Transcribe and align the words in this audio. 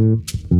Mm-hmm. 0.00 0.59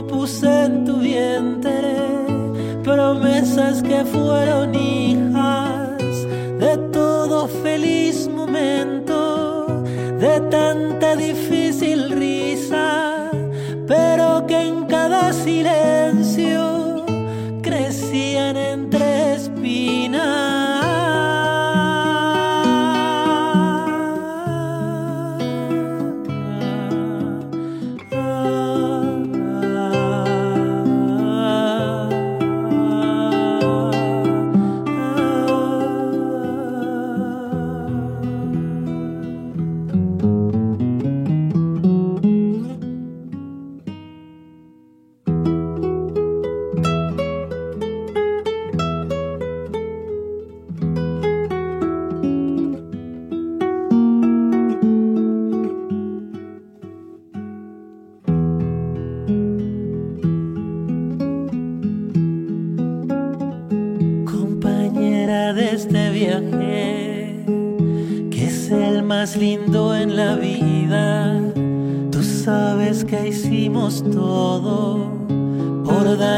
promesas 2.83 3.81
que 3.83 4.03
fueron 4.05 4.75
hijas 4.75 6.27
de 6.59 6.77
todo 6.91 7.47
feliz 7.47 8.27
momento, 8.27 9.83
de 10.19 10.39
tanta 10.49 11.15
difícil 11.15 12.11
risa, 12.11 13.29
pero 13.87 14.45
que 14.47 14.59
en 14.61 14.85
cada 14.85 15.31
silencio 15.33 16.00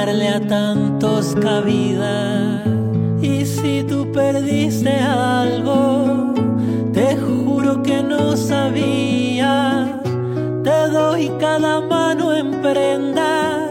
darle 0.06 0.28
a 0.28 0.40
tantos 0.40 1.34
cabida. 1.36 2.62
Y 3.22 3.46
si 3.46 3.84
tú 3.84 4.12
perdiste 4.12 4.91
algo, 5.00 6.34
te 6.91 7.16
juro 7.16 7.81
que 7.81 8.03
no 8.03 8.36
sabía. 8.36 10.02
Te 10.63 10.90
doy 10.90 11.31
cada 11.40 11.80
mano 11.80 12.34
en 12.34 12.52
prenda, 12.62 13.69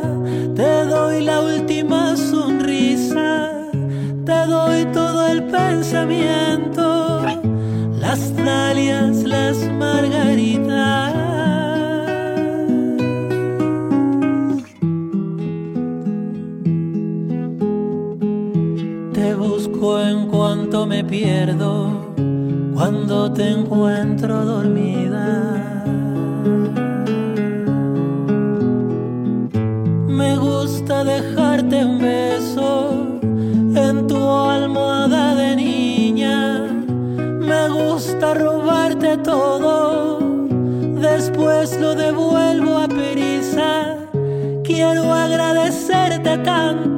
te 0.55 0.87
doy 0.87 1.23
la 1.23 1.41
última 1.41 2.17
sonrisa 2.17 3.53
te 4.25 4.47
doy 4.47 4.85
todo 4.93 5.27
el 5.27 5.43
pensamiento, 5.45 6.52
pierdo, 21.13 22.15
cuando 22.73 23.31
te 23.35 23.51
encuentro 23.51 24.47
dormida. 24.47 25.75
Me 30.09 30.39
gusta 30.39 31.05
dejarte 31.05 31.85
un 31.85 31.99
beso 31.99 33.21
en 33.75 34.07
tu 34.07 34.17
almohada 34.27 35.35
de 35.35 35.55
niña. 35.55 36.63
Me 37.51 37.69
gusta 37.69 38.33
robarte 38.33 39.19
todo, 39.19 40.19
después 40.99 41.79
lo 41.79 41.95
devuelvo 41.95 42.79
a 42.79 42.89
perisa. 42.89 43.99
Quiero 44.65 45.13
agradecerte 45.13 46.39
tanto 46.39 46.92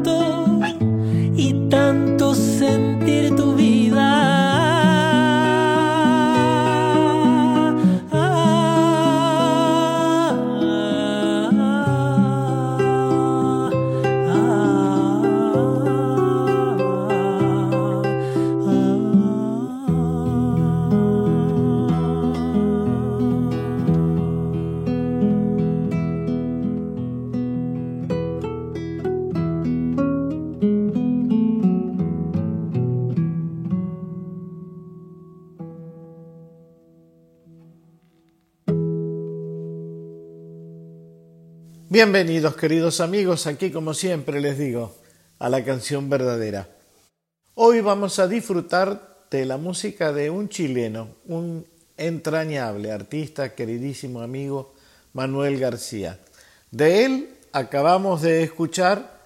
Bienvenidos 42.05 42.55
queridos 42.55 43.01
amigos, 43.01 43.47
aquí 43.47 43.71
como 43.71 43.95
siempre 43.95 44.39
les 44.39 44.59
digo, 44.59 44.95
a 45.39 45.49
la 45.49 45.65
canción 45.65 46.11
verdadera. 46.11 46.69
Hoy 47.55 47.81
vamos 47.81 48.19
a 48.19 48.29
disfrutar 48.29 49.25
de 49.31 49.47
la 49.47 49.57
música 49.57 50.13
de 50.13 50.29
un 50.29 50.51
chileno, 50.51 51.17
un 51.25 51.67
entrañable 51.97 52.93
artista, 52.93 53.55
queridísimo 53.55 54.21
amigo 54.21 54.75
Manuel 55.15 55.59
García. 55.59 56.21
De 56.71 57.07
él 57.07 57.31
acabamos 57.53 58.21
de 58.21 58.43
escuchar 58.43 59.23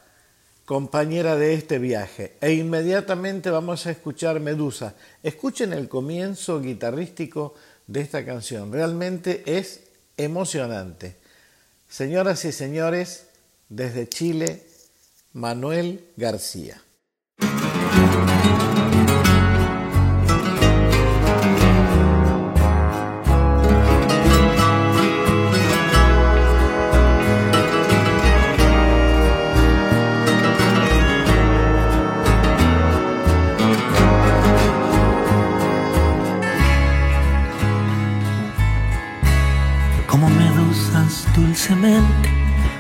compañera 0.65 1.35
de 1.35 1.55
este 1.55 1.81
viaje 1.81 2.37
e 2.41 2.53
inmediatamente 2.53 3.51
vamos 3.51 3.87
a 3.87 3.91
escuchar 3.91 4.39
Medusa. 4.39 4.95
Escuchen 5.25 5.73
el 5.73 5.89
comienzo 5.89 6.61
guitarrístico 6.61 7.57
de 7.89 8.03
esta 8.03 8.25
canción, 8.25 8.73
realmente 8.73 9.43
es 9.47 9.81
emocionante. 10.17 11.17
Señoras 11.88 12.44
y 12.44 12.52
señores, 12.52 13.26
desde 13.69 14.08
Chile, 14.08 14.62
Manuel 15.32 16.05
García. 16.17 16.82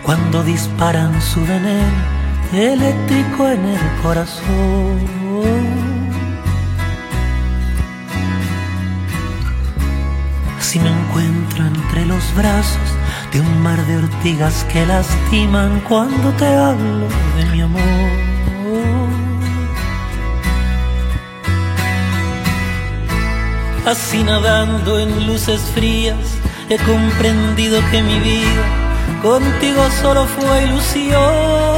Cuando 0.02 0.42
disparan 0.42 1.20
su 1.20 1.40
veneno 1.42 2.18
eléctrico 2.54 3.46
en 3.48 3.62
el 3.66 4.02
corazón. 4.02 4.98
Así 10.58 10.78
me 10.80 10.88
encuentro 10.88 11.66
entre 11.66 12.06
los 12.06 12.34
brazos 12.34 12.88
de 13.30 13.40
un 13.42 13.62
mar 13.62 13.78
de 13.86 13.98
ortigas 13.98 14.64
que 14.72 14.86
lastiman 14.86 15.80
cuando 15.80 16.30
te 16.32 16.46
hablo 16.46 17.08
de 17.36 17.44
mi 17.52 17.60
amor. 17.60 18.10
Así 23.86 24.22
nadando 24.22 24.98
en 24.98 25.26
luces 25.26 25.60
frías 25.74 26.38
he 26.70 26.78
comprendido 26.78 27.80
que 27.90 28.02
mi 28.02 28.18
vida 28.20 28.77
contigo 29.22 29.82
solo 30.00 30.26
fue 30.26 30.64
ilusión. 30.64 31.77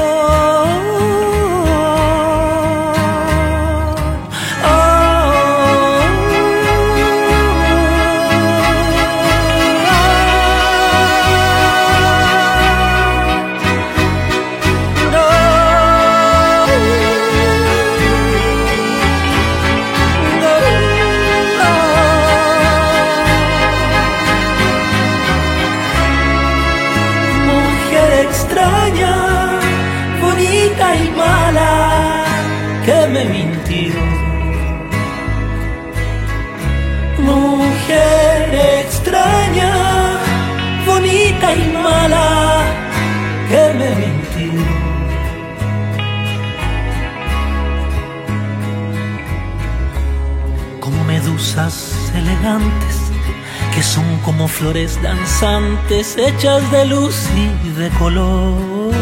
Que 53.75 53.83
son 53.83 54.05
como 54.25 54.49
flores 54.49 54.99
danzantes 55.03 56.17
hechas 56.17 56.71
de 56.73 56.87
luz 56.87 57.15
y 57.37 57.69
de 57.79 57.91
color. 57.91 58.95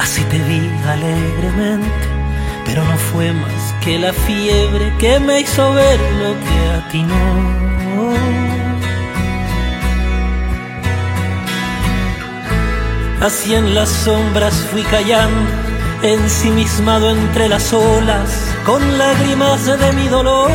Así 0.00 0.22
te 0.24 0.38
vi 0.38 0.70
alegremente, 0.88 2.06
pero 2.64 2.82
no 2.84 2.96
fue 2.96 3.32
más 3.32 3.74
que 3.84 3.98
la 3.98 4.12
fiebre 4.12 4.92
que 4.98 5.20
me 5.20 5.40
hizo 5.40 5.74
ver 5.74 6.00
lo 6.22 6.32
que 6.44 6.58
a 6.76 6.88
ti 6.90 7.02
no. 7.02 7.62
Así 13.20 13.54
en 13.54 13.74
las 13.74 13.88
sombras 13.88 14.54
fui 14.70 14.82
callando 14.82 15.61
ensimismado 16.02 17.10
entre 17.10 17.48
las 17.48 17.72
olas, 17.72 18.54
con 18.64 18.98
lágrimas 18.98 19.66
de 19.66 19.92
mi 19.92 20.08
dolor. 20.08 20.50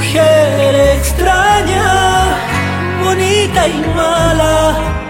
mujer 0.00 0.74
extraña, 0.96 1.84
bonita 3.04 3.68
y 3.68 3.80
mala. 3.94 5.09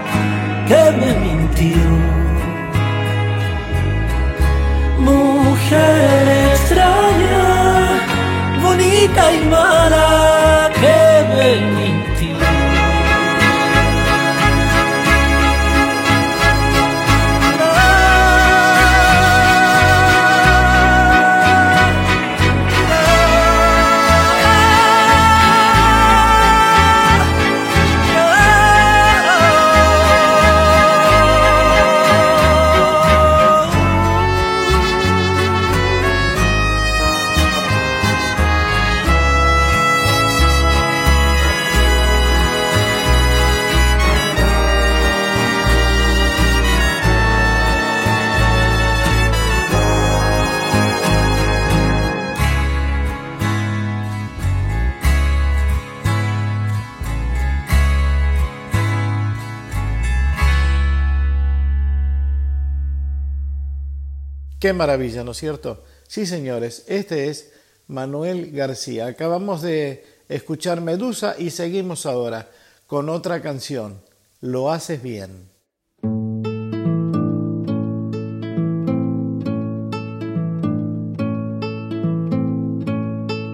Qué 64.61 64.73
maravilla, 64.73 65.23
¿no 65.23 65.31
es 65.31 65.37
cierto? 65.37 65.83
Sí, 66.07 66.27
señores, 66.27 66.85
este 66.87 67.29
es 67.29 67.51
Manuel 67.87 68.51
García. 68.51 69.07
Acabamos 69.07 69.63
de 69.63 70.05
escuchar 70.29 70.81
Medusa 70.81 71.33
y 71.35 71.49
seguimos 71.49 72.05
ahora 72.05 72.47
con 72.85 73.09
otra 73.09 73.41
canción, 73.41 74.03
Lo 74.39 74.71
haces 74.71 75.01
bien. 75.01 75.49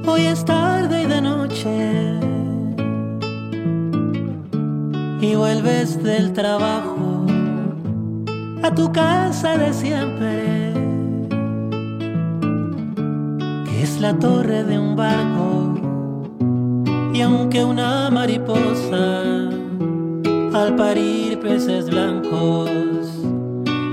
Hoy 0.05 0.25
es 0.25 0.43
tarde 0.43 1.03
y 1.03 1.05
de 1.05 1.21
noche 1.21 2.19
y 5.21 5.35
vuelves 5.35 6.03
del 6.03 6.33
trabajo 6.33 7.25
a 8.61 8.75
tu 8.75 8.91
casa 8.91 9.57
de 9.57 9.73
siempre 9.73 10.56
la 13.99 14.13
torre 14.13 14.63
de 14.63 14.77
un 14.77 14.95
barco. 14.95 15.73
Y 17.13 17.21
aunque 17.21 17.63
una 17.63 18.09
mariposa 18.11 19.23
al 20.53 20.75
parir 20.75 21.39
peces 21.39 21.89
blancos 21.89 22.69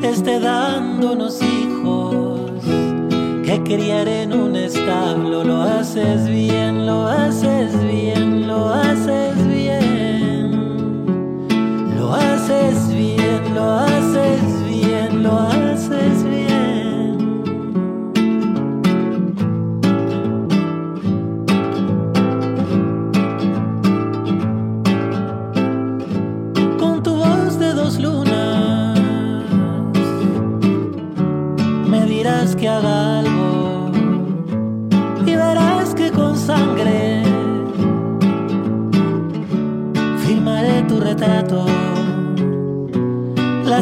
esté 0.03 0.41
dándonos 0.41 1.41
hijos 1.43 2.63
que 3.45 3.63
criar 3.65 4.09
en 4.09 4.33
un 4.33 4.57
establo, 4.57 5.43
lo 5.43 5.63
haces 5.63 6.29
bien, 6.29 6.87
lo 6.87 7.07
haces 7.07 7.73
bien, 7.87 8.47
lo 8.47 8.69
haces 8.69 9.35
bien, 9.49 9.94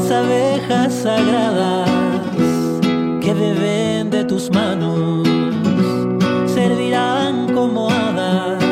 las 0.02 0.10
abejas 0.10 0.94
sagradas 0.94 1.90
que 3.20 3.34
beben 3.34 4.10
de 4.10 4.24
tus 4.24 4.50
manos 4.50 5.28
servirán 6.46 7.52
como 7.54 7.88
hadas 7.88 8.62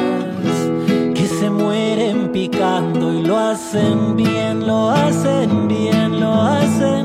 que 1.15 1.27
se 1.27 1.49
mueren 1.49 2.33
picando 2.33 3.13
y 3.13 3.23
lo 3.23 3.39
hacen 3.39 4.17
bien, 4.17 4.67
lo 4.67 4.91
hacen 4.91 5.69
bien, 5.69 6.19
lo 6.19 6.33
hacen 6.33 7.00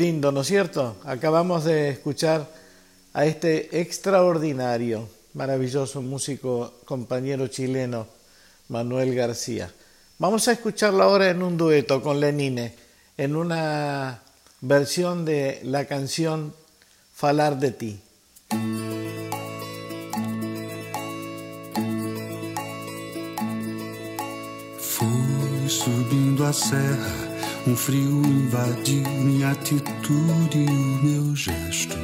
lindo, 0.00 0.32
¿no 0.32 0.40
es 0.40 0.46
cierto? 0.46 0.96
Acabamos 1.04 1.64
de 1.64 1.90
escuchar 1.90 2.48
a 3.12 3.26
este 3.26 3.82
extraordinario, 3.82 5.06
maravilloso 5.34 6.00
músico, 6.00 6.72
compañero 6.86 7.48
chileno, 7.48 8.06
Manuel 8.68 9.14
García. 9.14 9.70
Vamos 10.18 10.48
a 10.48 10.52
escucharlo 10.52 11.02
ahora 11.02 11.28
en 11.28 11.42
un 11.42 11.58
dueto 11.58 12.00
con 12.00 12.18
Lenine, 12.18 12.74
en 13.18 13.36
una 13.36 14.22
versión 14.62 15.26
de 15.26 15.60
la 15.64 15.84
canción 15.84 16.54
Falar 17.14 17.60
de 17.60 17.70
ti. 17.72 18.00
Fui 24.78 25.68
subindo 25.68 26.46
a 26.46 26.54
serra 26.54 27.29
Um 27.66 27.76
frio 27.76 28.22
invadiu 28.24 29.02
minha 29.02 29.50
atitude 29.50 30.58
e 30.58 30.66
o 30.66 31.04
meu 31.04 31.36
gesto. 31.36 31.94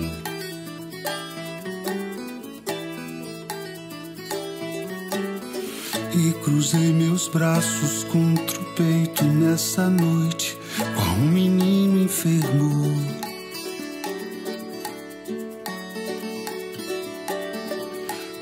E 6.15 6.33
cruzei 6.45 6.93
meus 6.93 7.29
braços 7.29 8.05
contra 8.05 8.61
o 8.61 8.65
peito 8.75 9.25
nessa 9.25 9.89
noite, 9.89 10.59
qual 10.95 11.17
um 11.17 11.29
menino 11.29 12.05
enfermo. 12.05 12.93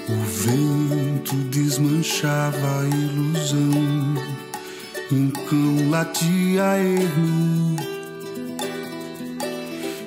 O 0.08 0.24
vento 0.24 1.36
desmanchava 1.50 2.80
a 2.80 2.84
ilusão 2.86 4.03
um 5.12 5.30
cão 5.30 5.90
latia 5.90 6.62
ermo. 6.62 7.76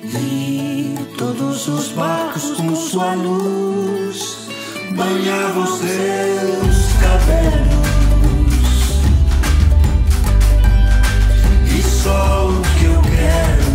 E 0.04 0.94
todos 1.16 1.68
os 1.68 1.88
barcos 1.92 2.50
com 2.56 2.74
sua 2.74 3.14
luz 3.14 4.48
banhavam 4.96 5.66
seus 5.66 6.92
cabelos. 7.00 7.78
E 11.76 11.82
só 11.82 12.48
o 12.48 12.62
que 12.62 12.84
eu 12.86 13.02
quero 13.02 13.68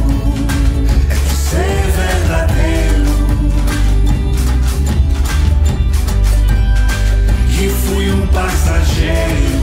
é 1.10 1.16
que 1.16 1.36
ser 1.36 1.92
verdadeiro. 1.96 3.14
Que 7.56 7.70
fui 7.70 8.12
um 8.12 8.28
passageiro 8.28 9.63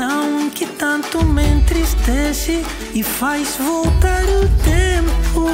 um 0.00 0.48
passageiro. 0.48 0.72
tanto 0.78 1.24
me 1.24 1.46
entristece 1.46 2.64
e 2.94 3.02
faz 3.02 3.56
voltar 3.56 4.24
o 4.24 4.48
tempo. 4.64 5.48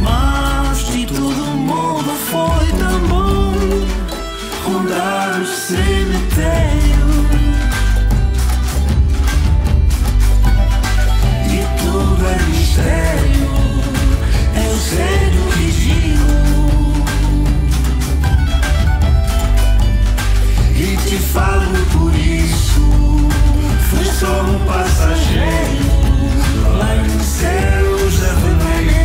Mas 0.00 0.78
de 0.86 1.06
todo 1.06 1.44
modo 1.56 2.10
foi 2.30 2.78
tão 2.78 3.00
bom 3.08 3.54
rondar 4.64 5.40
o 5.40 5.46
cemitério. 5.46 7.06
E 11.50 11.80
tudo 11.80 12.26
é 12.26 12.42
mistério, 12.50 13.50
é 14.54 14.68
o 14.68 15.35
falo 21.36 21.76
por 21.92 22.14
isso, 22.16 22.80
fui 23.90 24.04
só 24.06 24.40
um 24.40 24.58
passageiro 24.60 25.84
lá 26.78 26.96
em 26.96 27.20
céus 27.22 28.14
vermelhos. 28.14 28.96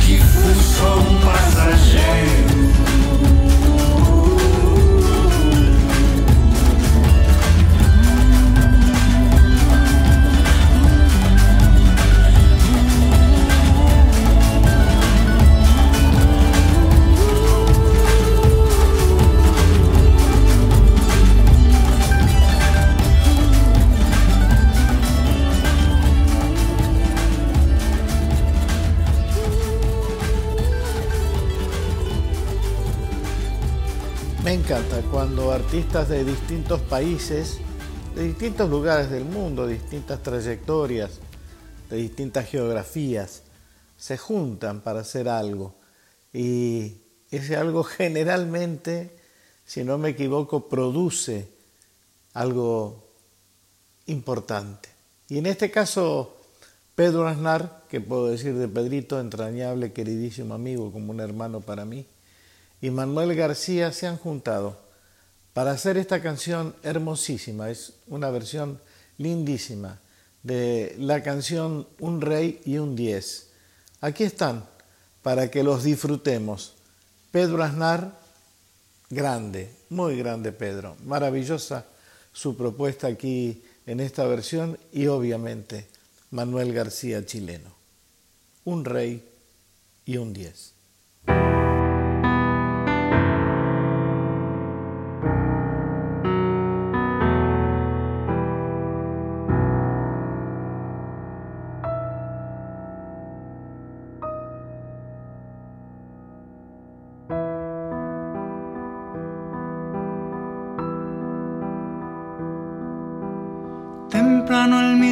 Que 0.00 0.18
fui 0.18 0.54
só 0.54 0.98
um 0.98 1.20
passageiro. 1.20 2.33
Encanta 34.64 35.02
cuando 35.10 35.52
artistas 35.52 36.08
de 36.08 36.24
distintos 36.24 36.80
países, 36.80 37.58
de 38.14 38.24
distintos 38.28 38.70
lugares 38.70 39.10
del 39.10 39.26
mundo, 39.26 39.66
distintas 39.66 40.22
trayectorias, 40.22 41.20
de 41.90 41.98
distintas 41.98 42.48
geografías, 42.48 43.42
se 43.98 44.16
juntan 44.16 44.80
para 44.80 45.00
hacer 45.00 45.28
algo. 45.28 45.74
Y 46.32 46.94
ese 47.30 47.56
algo 47.56 47.84
generalmente, 47.84 49.14
si 49.66 49.84
no 49.84 49.98
me 49.98 50.10
equivoco, 50.10 50.66
produce 50.66 51.46
algo 52.32 53.06
importante. 54.06 54.88
Y 55.28 55.36
en 55.36 55.44
este 55.44 55.70
caso, 55.70 56.38
Pedro 56.94 57.28
Aznar, 57.28 57.82
que 57.90 58.00
puedo 58.00 58.28
decir 58.28 58.54
de 58.54 58.68
Pedrito, 58.68 59.20
entrañable, 59.20 59.92
queridísimo 59.92 60.54
amigo, 60.54 60.90
como 60.90 61.10
un 61.10 61.20
hermano 61.20 61.60
para 61.60 61.84
mí, 61.84 62.06
y 62.80 62.90
Manuel 62.90 63.34
García 63.34 63.92
se 63.92 64.06
han 64.06 64.18
juntado 64.18 64.78
para 65.52 65.70
hacer 65.70 65.96
esta 65.96 66.20
canción 66.20 66.74
hermosísima. 66.82 67.70
Es 67.70 67.94
una 68.06 68.30
versión 68.30 68.80
lindísima 69.18 70.00
de 70.42 70.94
la 70.98 71.22
canción 71.22 71.88
Un 71.98 72.20
Rey 72.20 72.60
y 72.64 72.78
un 72.78 72.94
Diez. 72.94 73.50
Aquí 74.00 74.24
están 74.24 74.66
para 75.22 75.50
que 75.50 75.62
los 75.62 75.84
disfrutemos. 75.84 76.74
Pedro 77.30 77.62
Aznar, 77.62 78.18
grande, 79.10 79.70
muy 79.88 80.18
grande 80.18 80.52
Pedro. 80.52 80.96
Maravillosa 81.04 81.86
su 82.32 82.56
propuesta 82.56 83.06
aquí 83.06 83.62
en 83.86 84.00
esta 84.00 84.26
versión 84.26 84.78
y 84.92 85.06
obviamente 85.06 85.88
Manuel 86.30 86.74
García 86.74 87.24
chileno. 87.24 87.72
Un 88.64 88.84
rey 88.84 89.26
y 90.04 90.16
un 90.16 90.32
diez. 90.32 90.74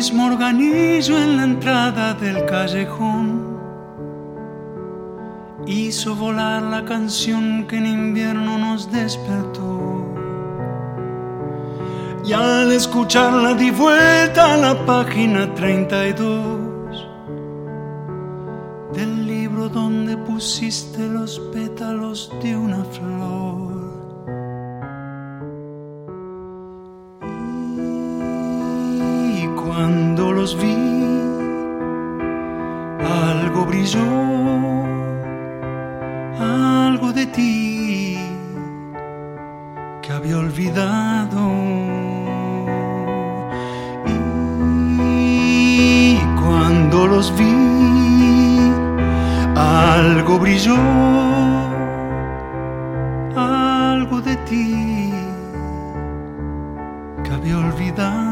Mismo 0.03 0.27
organillo 0.27 1.17
en 1.17 1.37
la 1.37 1.45
entrada 1.45 2.13
del 2.15 2.45
callejón 2.47 3.57
hizo 5.65 6.17
volar 6.17 6.61
la 6.61 6.85
canción 6.85 7.69
que 7.69 7.77
en 7.77 7.87
invierno 7.87 8.59
nos 8.59 8.91
despertó. 8.91 10.13
Y 12.25 12.33
al 12.33 12.73
escucharla 12.73 13.55
di 13.55 13.71
vuelta 13.71 14.55
a 14.55 14.57
la 14.57 14.75
página 14.85 15.55
32 15.55 16.52
que 57.43 57.53
había 57.53 58.32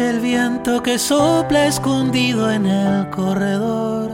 el 0.00 0.20
viento 0.20 0.82
que 0.82 0.98
sopla 0.98 1.66
escondido 1.66 2.50
en 2.50 2.66
el 2.66 3.10
corredor 3.10 4.10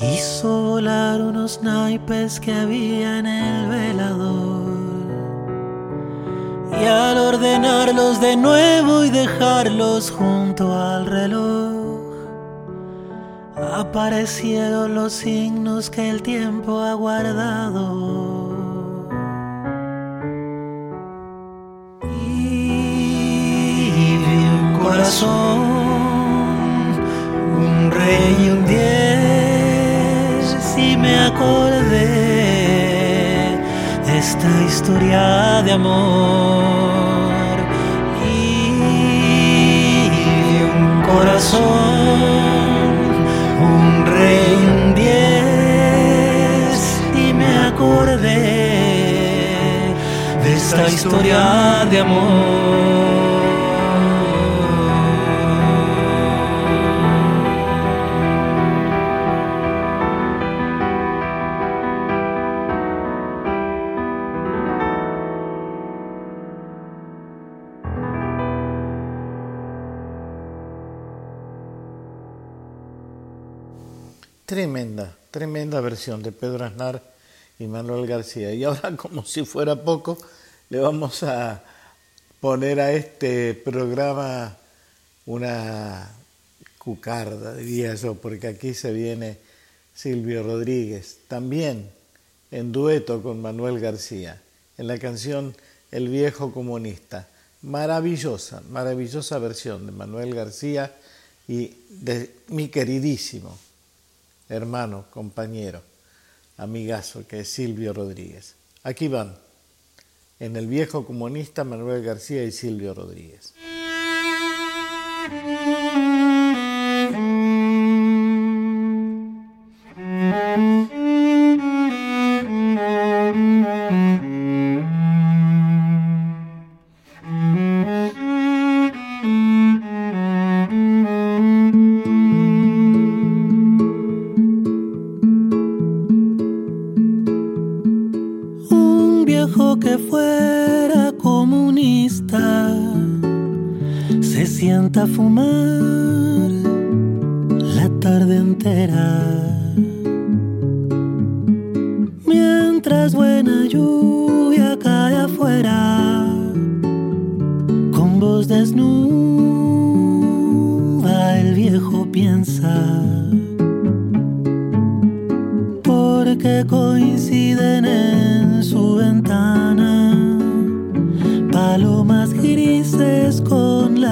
hizo 0.00 0.70
volar 0.70 1.20
unos 1.20 1.62
naipes 1.62 2.40
que 2.40 2.52
había 2.52 3.18
en 3.18 3.26
el 3.26 3.68
velador. 3.68 4.74
Y 6.80 6.84
al 6.86 7.18
ordenarlos 7.18 8.20
de 8.20 8.36
nuevo 8.36 9.04
y 9.04 9.10
dejarlos 9.10 10.10
junto 10.10 10.76
al 10.76 11.06
reloj, 11.06 12.00
aparecieron 13.56 14.94
los 14.94 15.12
signos 15.12 15.90
que 15.90 16.10
el 16.10 16.22
tiempo 16.22 16.80
ha 16.80 16.94
guardado. 16.94 18.43
historia 34.84 35.62
de 35.64 35.72
amor 35.72 37.56
y 38.30 38.68
un 40.62 41.02
corazón, 41.10 41.62
un 43.62 44.04
rey, 44.04 44.58
y 47.16 47.32
me 47.32 47.56
acordé 47.66 48.36
de 50.42 50.54
esta 50.54 50.86
historia 50.86 51.86
de 51.90 52.00
amor. 52.00 53.13
Tremenda, 74.54 75.12
tremenda 75.32 75.80
versión 75.80 76.22
de 76.22 76.30
Pedro 76.30 76.64
Aznar 76.64 77.02
y 77.58 77.66
Manuel 77.66 78.06
García. 78.06 78.54
Y 78.54 78.62
ahora, 78.62 78.96
como 78.96 79.24
si 79.24 79.44
fuera 79.44 79.74
poco, 79.82 80.16
le 80.68 80.78
vamos 80.78 81.24
a 81.24 81.60
poner 82.38 82.78
a 82.78 82.92
este 82.92 83.54
programa 83.54 84.56
una 85.26 86.08
cucarda, 86.78 87.56
diría 87.56 87.96
yo, 87.96 88.14
porque 88.14 88.46
aquí 88.46 88.74
se 88.74 88.92
viene 88.92 89.38
Silvio 89.92 90.44
Rodríguez, 90.44 91.18
también 91.26 91.90
en 92.52 92.70
dueto 92.70 93.24
con 93.24 93.42
Manuel 93.42 93.80
García, 93.80 94.40
en 94.78 94.86
la 94.86 94.98
canción 94.98 95.56
El 95.90 96.06
viejo 96.06 96.52
comunista. 96.52 97.26
Maravillosa, 97.62 98.62
maravillosa 98.70 99.36
versión 99.40 99.86
de 99.86 99.90
Manuel 99.90 100.32
García 100.32 100.94
y 101.48 101.74
de 101.88 102.30
mi 102.46 102.68
queridísimo 102.68 103.58
hermano, 104.48 105.06
compañero, 105.10 105.82
amigazo, 106.56 107.26
que 107.26 107.40
es 107.40 107.48
Silvio 107.48 107.92
Rodríguez. 107.92 108.56
Aquí 108.82 109.08
van, 109.08 109.36
en 110.38 110.56
el 110.56 110.66
viejo 110.66 111.06
comunista 111.06 111.64
Manuel 111.64 112.02
García 112.02 112.44
y 112.44 112.52
Silvio 112.52 112.94
Rodríguez. 112.94 113.54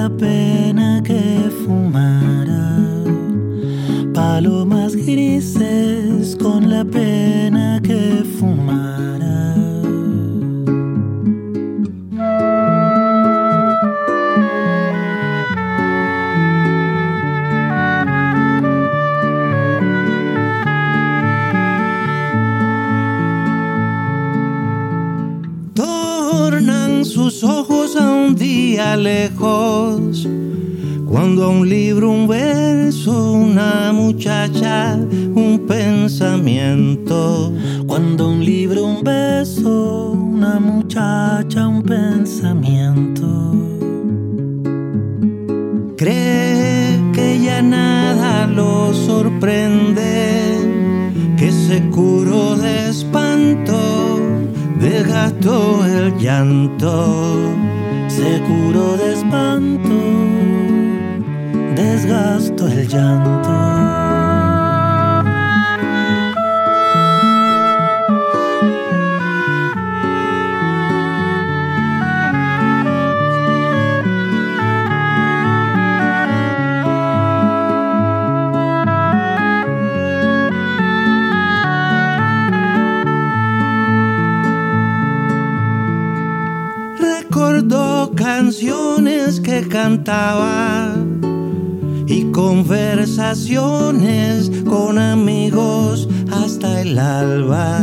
la 0.03 0.09
pena 0.09 1.01
que 1.01 1.49
fumara. 1.63 2.75
Palomas 4.13 4.95
grises 4.97 6.35
con 6.35 6.69
la 6.69 6.83
pena 6.83 7.79
que 7.81 8.21
fumara. 8.37 9.22
lejos. 28.97 30.27
Cuando 31.05 31.43
a 31.43 31.49
un 31.49 31.69
libro, 31.69 32.09
un 32.09 32.27
verso, 32.27 33.33
una 33.33 33.91
muchacha, 33.93 34.95
un 34.95 35.63
pensamiento. 35.67 37.53
Cuando 37.85 38.25
a 38.25 38.29
un 38.29 38.43
libro, 38.43 38.83
un 38.85 39.03
beso, 39.03 40.11
una 40.11 40.59
muchacha, 40.59 41.67
un 41.67 41.83
pensamiento. 41.83 43.27
Cree 45.97 46.99
que 47.13 47.39
ya 47.43 47.61
nada 47.61 48.47
lo 48.47 48.93
sorprende, 48.93 50.57
que 51.37 51.51
se 51.51 51.81
curó 51.89 52.55
de 52.55 52.89
espanto, 52.89 54.19
desgastó 54.79 55.85
el 55.85 56.17
llanto 56.17 57.72
se 58.23 58.39
curó 58.43 58.95
de 58.95 59.13
espanto, 59.13 59.89
desgastó 61.75 62.67
el 62.67 62.87
llanto. 62.87 64.02
que 89.43 89.67
cantaba 89.67 90.95
y 92.07 92.31
conversaciones 92.31 94.49
con 94.65 94.97
amigos 94.97 96.07
hasta 96.31 96.79
el 96.81 96.97
alba. 96.97 97.81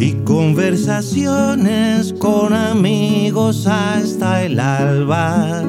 Y 0.00 0.14
conversaciones 0.24 2.12
con 2.14 2.52
amigos 2.54 3.68
hasta 3.68 4.42
el 4.42 4.58
alba. 4.58 5.62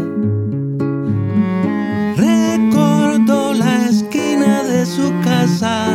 Recuerdo 2.16 3.54
la 3.54 3.90
esquina 3.90 4.64
de 4.64 4.88
su 4.88 5.14
casa 5.24 5.86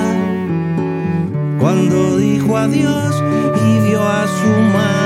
cuando 1.58 2.18
dijo 2.18 2.56
adiós 2.56 3.20
y 3.66 3.80
vio 3.88 4.02
a 4.02 4.24
su 4.26 4.50
madre 4.72 5.01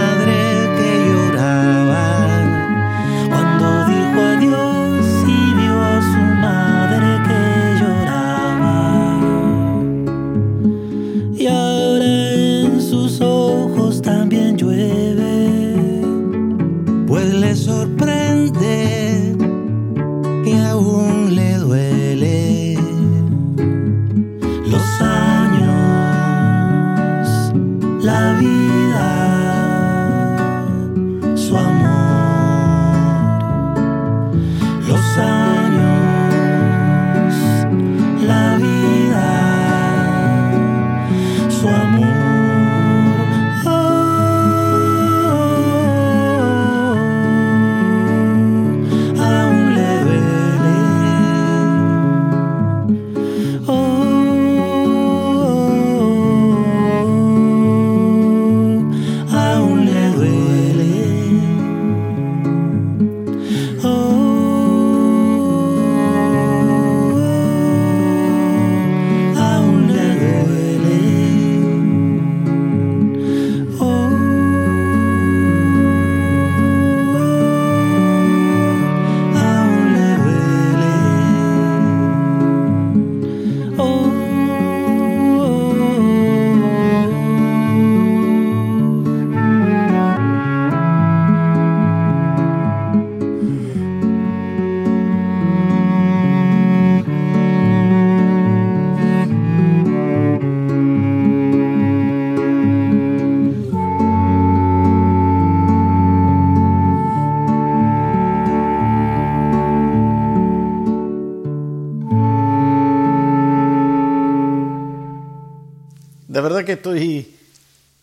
que 116.65 116.73
estoy 116.73 117.37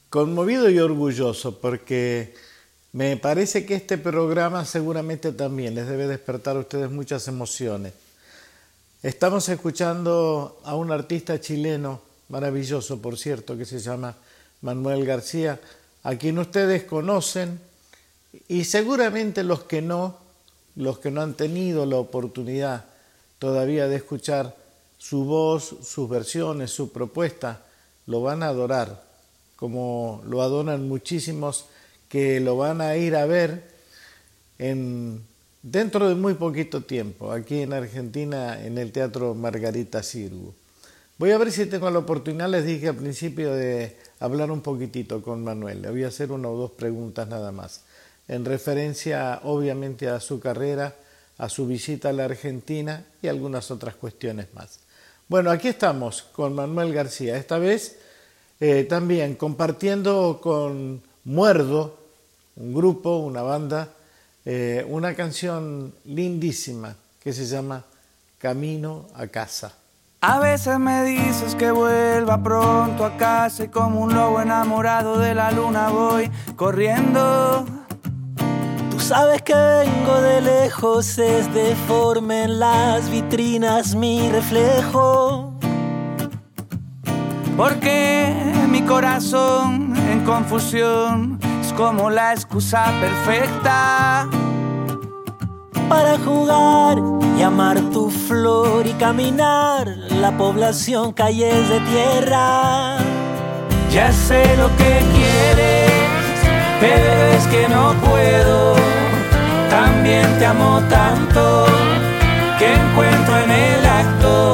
conmovido 0.09 0.69
y 0.69 0.77
orgulloso 0.79 1.59
porque 1.59 2.35
me 2.91 3.17
parece 3.17 3.65
que 3.65 3.75
este 3.75 3.97
programa 3.97 4.65
seguramente 4.65 5.31
también 5.31 5.73
les 5.73 5.87
debe 5.87 6.07
despertar 6.07 6.55
a 6.55 6.59
ustedes 6.59 6.91
muchas 6.91 7.27
emociones. 7.27 7.93
Estamos 9.01 9.49
escuchando 9.49 10.61
a 10.63 10.75
un 10.75 10.91
artista 10.91 11.39
chileno 11.41 12.01
maravilloso, 12.29 13.01
por 13.01 13.17
cierto, 13.17 13.57
que 13.57 13.65
se 13.65 13.79
llama 13.79 14.15
Manuel 14.61 15.05
García, 15.05 15.59
a 16.03 16.15
quien 16.15 16.37
ustedes 16.37 16.83
conocen 16.83 17.59
y 18.47 18.65
seguramente 18.65 19.43
los 19.43 19.63
que 19.63 19.81
no, 19.81 20.17
los 20.75 20.99
que 20.99 21.11
no 21.11 21.21
han 21.21 21.33
tenido 21.33 21.85
la 21.85 21.97
oportunidad 21.97 22.85
todavía 23.39 23.87
de 23.87 23.95
escuchar 23.95 24.55
su 24.97 25.25
voz, 25.25 25.75
sus 25.83 26.07
versiones, 26.07 26.71
su 26.71 26.91
propuesta, 26.91 27.61
lo 28.05 28.21
van 28.21 28.43
a 28.43 28.47
adorar, 28.47 29.03
como 29.55 30.21
lo 30.25 30.41
adoran 30.41 30.87
muchísimos 30.87 31.65
que 32.09 32.39
lo 32.39 32.57
van 32.57 32.81
a 32.81 32.95
ir 32.95 33.15
a 33.15 33.25
ver 33.25 33.63
en, 34.59 35.21
dentro 35.61 36.09
de 36.09 36.15
muy 36.15 36.35
poquito 36.35 36.81
tiempo, 36.81 37.31
aquí 37.31 37.61
en 37.61 37.73
Argentina, 37.73 38.63
en 38.63 38.77
el 38.77 38.91
Teatro 38.91 39.33
Margarita 39.33 40.03
Sirgu. 40.03 40.53
Voy 41.17 41.31
a 41.31 41.37
ver 41.37 41.51
si 41.51 41.65
tengo 41.65 41.89
la 41.89 41.99
oportunidad, 41.99 42.49
les 42.49 42.65
dije 42.65 42.89
al 42.89 42.97
principio, 42.97 43.53
de 43.53 43.95
hablar 44.19 44.51
un 44.51 44.61
poquitito 44.61 45.21
con 45.21 45.43
Manuel. 45.43 45.81
Le 45.81 45.89
voy 45.89 46.03
a 46.03 46.07
hacer 46.07 46.31
una 46.31 46.49
o 46.49 46.57
dos 46.57 46.71
preguntas 46.71 47.27
nada 47.27 47.51
más, 47.51 47.81
en 48.27 48.45
referencia 48.45 49.39
obviamente 49.43 50.09
a 50.09 50.19
su 50.19 50.39
carrera, 50.39 50.95
a 51.37 51.49
su 51.49 51.65
visita 51.65 52.09
a 52.09 52.13
la 52.13 52.25
Argentina 52.25 53.05
y 53.21 53.27
algunas 53.27 53.71
otras 53.71 53.95
cuestiones 53.95 54.47
más. 54.53 54.82
Bueno, 55.29 55.51
aquí 55.51 55.69
estamos 55.69 56.21
con 56.21 56.53
Manuel 56.53 56.93
García, 56.93 57.37
esta 57.37 57.57
vez 57.57 57.97
eh, 58.59 58.83
también 58.83 59.35
compartiendo 59.35 60.39
con 60.41 61.01
Muerdo, 61.23 61.97
un 62.57 62.73
grupo, 62.73 63.17
una 63.17 63.41
banda, 63.41 63.89
eh, 64.45 64.85
una 64.87 65.15
canción 65.15 65.93
lindísima 66.05 66.95
que 67.21 67.31
se 67.31 67.45
llama 67.45 67.85
Camino 68.37 69.07
a 69.15 69.27
casa. 69.27 69.73
A 70.19 70.39
veces 70.39 70.77
me 70.77 71.03
dices 71.03 71.55
que 71.55 71.71
vuelva 71.71 72.43
pronto 72.43 73.05
a 73.05 73.17
casa 73.17 73.63
y 73.63 73.67
como 73.69 74.01
un 74.01 74.13
lobo 74.13 74.41
enamorado 74.41 75.17
de 75.19 75.35
la 75.35 75.51
luna 75.51 75.89
voy 75.89 76.29
corriendo. 76.55 77.82
Sabes 79.15 79.43
que 79.43 79.53
vengo 79.53 80.21
de 80.21 80.41
lejos, 80.41 81.19
es 81.19 81.53
deforme 81.53 82.45
en 82.45 82.59
las 82.59 83.11
vitrinas 83.11 83.93
mi 83.93 84.27
reflejo. 84.31 85.53
Porque 87.55 88.33
mi 88.69 88.81
corazón 88.81 89.93
en 90.11 90.25
confusión 90.25 91.39
es 91.61 91.71
como 91.73 92.09
la 92.09 92.33
excusa 92.33 92.91
perfecta 92.99 94.27
para 95.87 96.17
jugar 96.17 96.97
y 97.37 97.43
amar 97.43 97.79
tu 97.91 98.09
flor 98.09 98.87
y 98.87 98.93
caminar 98.93 99.89
la 100.09 100.35
población 100.35 101.13
calles 101.13 101.69
de 101.69 101.79
tierra. 101.81 102.97
Ya 103.91 104.11
sé 104.11 104.57
lo 104.57 104.69
que 104.75 105.03
quieres, 105.13 105.91
pero 106.79 107.13
es 107.37 107.45
que 107.45 107.69
no 107.69 107.93
puedo. 108.01 108.92
También 109.73 110.27
te 110.37 110.45
amo 110.45 110.79
tanto 110.87 111.65
que 112.59 112.75
encuentro 112.75 113.37
en 113.39 113.49
el 113.49 113.83
acto 113.83 114.53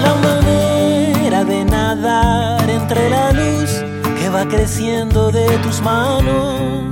la 0.00 0.14
manera 0.28 1.44
de 1.44 1.64
nadar 1.64 2.70
entre 2.70 3.10
la 3.10 3.32
luz 3.32 3.82
que 4.16 4.28
va 4.28 4.46
creciendo 4.46 5.32
de 5.32 5.58
tus 5.58 5.82
manos 5.82 6.84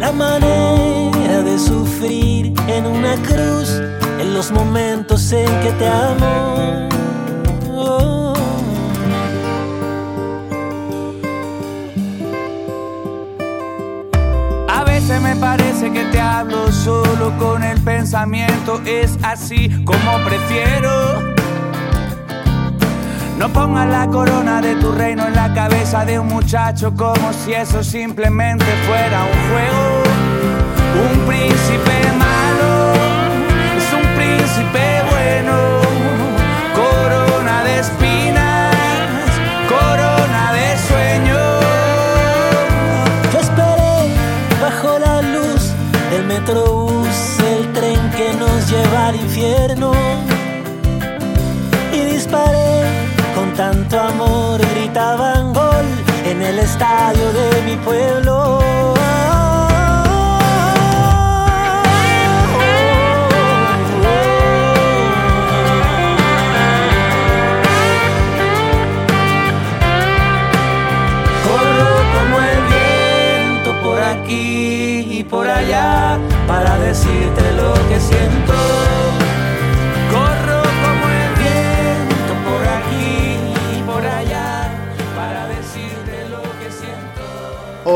la 0.00 0.10
manera 0.10 1.42
de 1.42 1.56
sufrir 1.56 2.52
en 2.66 2.86
una 2.86 3.14
cruz 3.22 3.80
en 4.18 4.34
los 4.34 4.50
momentos 4.50 5.30
en 5.30 5.46
que 5.60 5.70
te 5.78 5.86
amo. 5.86 6.93
Me 15.24 15.34
parece 15.36 15.90
que 15.90 16.04
te 16.04 16.20
hablo 16.20 16.70
solo 16.70 17.32
con 17.38 17.62
el 17.62 17.80
pensamiento, 17.80 18.80
es 18.84 19.18
así 19.22 19.70
como 19.84 20.18
prefiero. 20.24 21.34
No 23.38 23.48
pongas 23.48 23.88
la 23.88 24.06
corona 24.06 24.60
de 24.60 24.76
tu 24.76 24.92
reino 24.92 25.26
en 25.26 25.34
la 25.34 25.52
cabeza 25.54 26.04
de 26.04 26.18
un 26.18 26.28
muchacho 26.28 26.94
como 26.94 27.32
si 27.32 27.54
eso 27.54 27.82
simplemente 27.82 28.66
fuera 28.86 29.24
un 29.24 29.40
juego. 29.50 30.02
Un 31.10 31.26
príncipe 31.26 31.96
malo 32.18 32.92
es 33.76 33.92
un 33.92 34.06
príncipe 34.14 35.02
bueno. 35.10 35.73
El 46.46 47.72
tren 47.72 48.10
que 48.10 48.34
nos 48.34 48.70
lleva 48.70 49.08
al 49.08 49.16
infierno. 49.16 49.92
Y 51.90 52.00
disparé 52.12 52.82
con 53.34 53.54
tanto 53.54 53.98
amor 53.98 54.60
gritaban 54.74 55.54
gol 55.54 55.86
en 56.26 56.42
el 56.42 56.58
estadio 56.58 57.32
de 57.32 57.62
mi 57.62 57.76
pueblo. 57.76 58.43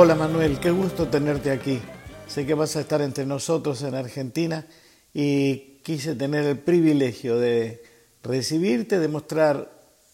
Hola 0.01 0.15
Manuel, 0.15 0.61
qué 0.61 0.71
gusto 0.71 1.09
tenerte 1.09 1.51
aquí. 1.51 1.81
Sé 2.29 2.47
que 2.47 2.55
vas 2.55 2.77
a 2.77 2.81
estar 2.83 3.03
entre 3.03 3.27
nosotros 3.27 3.83
en 3.83 3.97
Argentina 3.97 4.65
y 5.13 5.81
quise 5.83 6.15
tener 6.15 6.45
el 6.45 6.57
privilegio 6.57 7.37
de 7.37 7.83
recibirte, 8.23 9.01
de 9.01 9.09
mostrar 9.09 9.69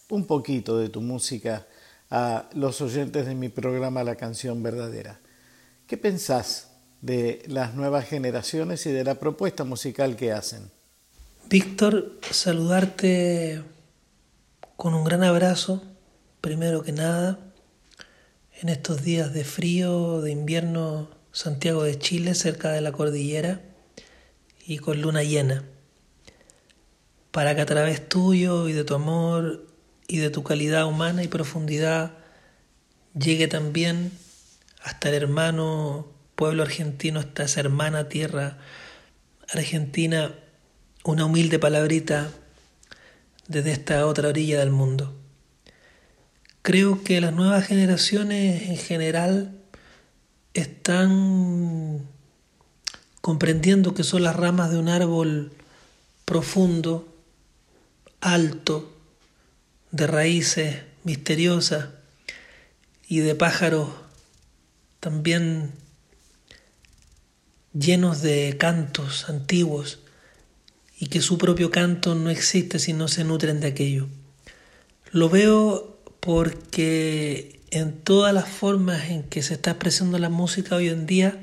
un 0.08 0.26
poquito 0.26 0.78
de 0.78 0.88
tu 0.88 1.02
música 1.02 1.66
a 2.10 2.48
los 2.54 2.80
oyentes 2.80 3.26
de 3.26 3.34
mi 3.34 3.50
programa 3.50 4.02
La 4.04 4.16
canción 4.16 4.62
verdadera. 4.62 5.20
¿Qué 5.86 5.98
pensás 5.98 6.70
de 7.02 7.42
las 7.46 7.74
nuevas 7.74 8.06
generaciones 8.06 8.86
y 8.86 8.90
de 8.90 9.04
la 9.04 9.16
propuesta 9.16 9.64
musical 9.64 10.16
que 10.16 10.32
hacen? 10.32 10.70
Víctor, 11.50 12.12
saludarte 12.30 13.62
con 14.76 14.94
un 14.94 15.04
gran 15.04 15.24
abrazo, 15.24 15.82
primero 16.40 16.82
que 16.82 16.92
nada, 16.92 17.38
en 18.64 18.70
estos 18.70 19.02
días 19.02 19.34
de 19.34 19.44
frío, 19.44 20.22
de 20.22 20.30
invierno, 20.30 21.10
Santiago 21.32 21.82
de 21.82 21.98
Chile, 21.98 22.34
cerca 22.34 22.72
de 22.72 22.80
la 22.80 22.92
cordillera 22.92 23.60
y 24.66 24.78
con 24.78 25.02
luna 25.02 25.22
llena, 25.22 25.64
para 27.30 27.54
que 27.54 27.60
a 27.60 27.66
través 27.66 28.08
tuyo 28.08 28.66
y 28.66 28.72
de 28.72 28.84
tu 28.84 28.94
amor 28.94 29.66
y 30.08 30.16
de 30.16 30.30
tu 30.30 30.42
calidad 30.42 30.86
humana 30.86 31.22
y 31.22 31.28
profundidad 31.28 32.12
llegue 33.12 33.48
también 33.48 34.12
hasta 34.82 35.10
el 35.10 35.16
hermano 35.16 36.08
pueblo 36.34 36.62
argentino, 36.62 37.20
hasta 37.20 37.44
esa 37.44 37.60
hermana 37.60 38.08
tierra 38.08 38.56
argentina, 39.52 40.32
una 41.04 41.26
humilde 41.26 41.58
palabrita 41.58 42.30
desde 43.46 43.72
esta 43.72 44.06
otra 44.06 44.30
orilla 44.30 44.58
del 44.58 44.70
mundo. 44.70 45.23
Creo 46.64 47.04
que 47.04 47.20
las 47.20 47.34
nuevas 47.34 47.66
generaciones 47.66 48.70
en 48.70 48.78
general 48.78 49.54
están 50.54 52.08
comprendiendo 53.20 53.92
que 53.92 54.02
son 54.02 54.22
las 54.22 54.34
ramas 54.34 54.70
de 54.70 54.78
un 54.78 54.88
árbol 54.88 55.52
profundo, 56.24 57.06
alto, 58.22 58.96
de 59.90 60.06
raíces 60.06 60.76
misteriosas 61.02 61.88
y 63.08 63.18
de 63.18 63.34
pájaros 63.34 63.90
también 65.00 65.70
llenos 67.74 68.22
de 68.22 68.56
cantos 68.58 69.28
antiguos 69.28 69.98
y 70.98 71.08
que 71.08 71.20
su 71.20 71.36
propio 71.36 71.70
canto 71.70 72.14
no 72.14 72.30
existe 72.30 72.78
si 72.78 72.94
no 72.94 73.06
se 73.08 73.22
nutren 73.22 73.60
de 73.60 73.66
aquello. 73.66 74.08
Lo 75.10 75.28
veo 75.28 75.93
porque 76.24 77.60
en 77.70 77.92
todas 77.92 78.32
las 78.32 78.48
formas 78.48 79.10
en 79.10 79.24
que 79.24 79.42
se 79.42 79.52
está 79.52 79.72
expresando 79.72 80.18
la 80.18 80.30
música 80.30 80.74
hoy 80.74 80.88
en 80.88 81.04
día, 81.04 81.38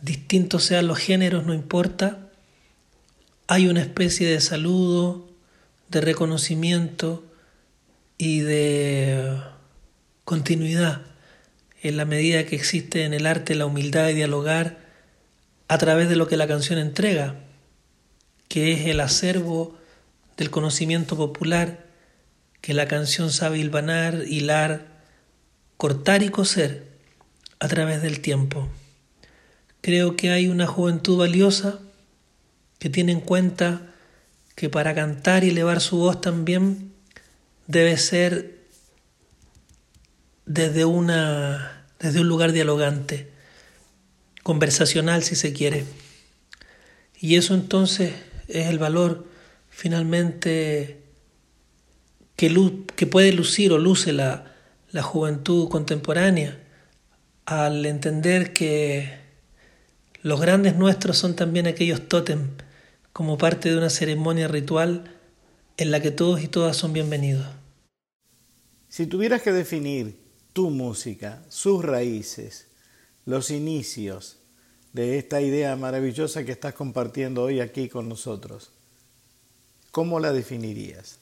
distintos 0.00 0.62
sean 0.62 0.86
los 0.86 0.98
géneros, 0.98 1.44
no 1.44 1.54
importa, 1.54 2.30
hay 3.48 3.66
una 3.66 3.80
especie 3.80 4.28
de 4.28 4.40
saludo, 4.40 5.28
de 5.88 6.00
reconocimiento 6.02 7.24
y 8.16 8.40
de 8.40 9.40
continuidad 10.24 11.02
en 11.82 11.96
la 11.96 12.04
medida 12.04 12.46
que 12.46 12.54
existe 12.54 13.04
en 13.04 13.12
el 13.12 13.26
arte 13.26 13.56
la 13.56 13.66
humildad 13.66 14.04
de 14.04 14.14
dialogar 14.14 14.78
a 15.66 15.78
través 15.78 16.08
de 16.08 16.14
lo 16.14 16.28
que 16.28 16.36
la 16.36 16.46
canción 16.46 16.78
entrega, 16.78 17.40
que 18.46 18.70
es 18.70 18.86
el 18.86 19.00
acervo 19.00 19.76
del 20.36 20.50
conocimiento 20.50 21.16
popular 21.16 21.89
que 22.60 22.74
la 22.74 22.86
canción 22.86 23.30
sabe 23.30 23.58
hilvanar, 23.58 24.24
hilar, 24.26 24.86
cortar 25.76 26.22
y 26.22 26.28
coser 26.28 26.86
a 27.58 27.68
través 27.68 28.02
del 28.02 28.20
tiempo. 28.20 28.68
Creo 29.80 30.16
que 30.16 30.30
hay 30.30 30.48
una 30.48 30.66
juventud 30.66 31.16
valiosa 31.18 31.78
que 32.78 32.90
tiene 32.90 33.12
en 33.12 33.20
cuenta 33.20 33.82
que 34.54 34.68
para 34.68 34.94
cantar 34.94 35.44
y 35.44 35.50
elevar 35.50 35.80
su 35.80 35.98
voz 35.98 36.20
también 36.20 36.92
debe 37.66 37.96
ser 37.96 38.58
desde, 40.44 40.84
una, 40.84 41.86
desde 41.98 42.20
un 42.20 42.28
lugar 42.28 42.52
dialogante, 42.52 43.30
conversacional 44.42 45.22
si 45.22 45.36
se 45.36 45.52
quiere. 45.52 45.84
Y 47.20 47.36
eso 47.36 47.54
entonces 47.54 48.14
es 48.48 48.66
el 48.66 48.78
valor 48.78 49.26
finalmente 49.70 50.99
que, 52.96 53.06
puede 53.06 53.32
lucir 53.32 53.70
o 53.70 53.76
luce 53.76 54.14
la, 54.14 54.56
la 54.92 55.02
juventud 55.02 55.68
contemporánea 55.68 56.58
al 57.44 57.84
entender 57.84 58.54
que 58.54 59.10
los 60.22 60.40
grandes 60.40 60.74
nuestros 60.74 61.18
son 61.18 61.36
también 61.36 61.66
aquellos 61.66 62.08
tótem, 62.08 62.48
como 63.12 63.36
parte 63.36 63.68
de 63.68 63.76
una 63.76 63.90
ceremonia 63.90 64.48
ritual 64.48 65.14
en 65.76 65.90
la 65.90 66.00
que 66.00 66.12
todos 66.12 66.42
y 66.42 66.48
todas 66.48 66.78
son 66.78 66.94
bienvenidos. 66.94 67.46
Si 68.88 69.06
tuvieras 69.06 69.42
que 69.42 69.52
definir 69.52 70.18
tu 70.54 70.70
música, 70.70 71.42
sus 71.50 71.84
raíces, 71.84 72.68
los 73.26 73.50
inicios 73.50 74.38
de 74.94 75.18
esta 75.18 75.42
idea 75.42 75.76
maravillosa 75.76 76.44
que 76.44 76.52
estás 76.52 76.72
compartiendo 76.72 77.42
hoy 77.42 77.60
aquí 77.60 77.90
con 77.90 78.08
nosotros, 78.08 78.70
¿cómo 79.90 80.20
la 80.20 80.32
definirías? 80.32 81.19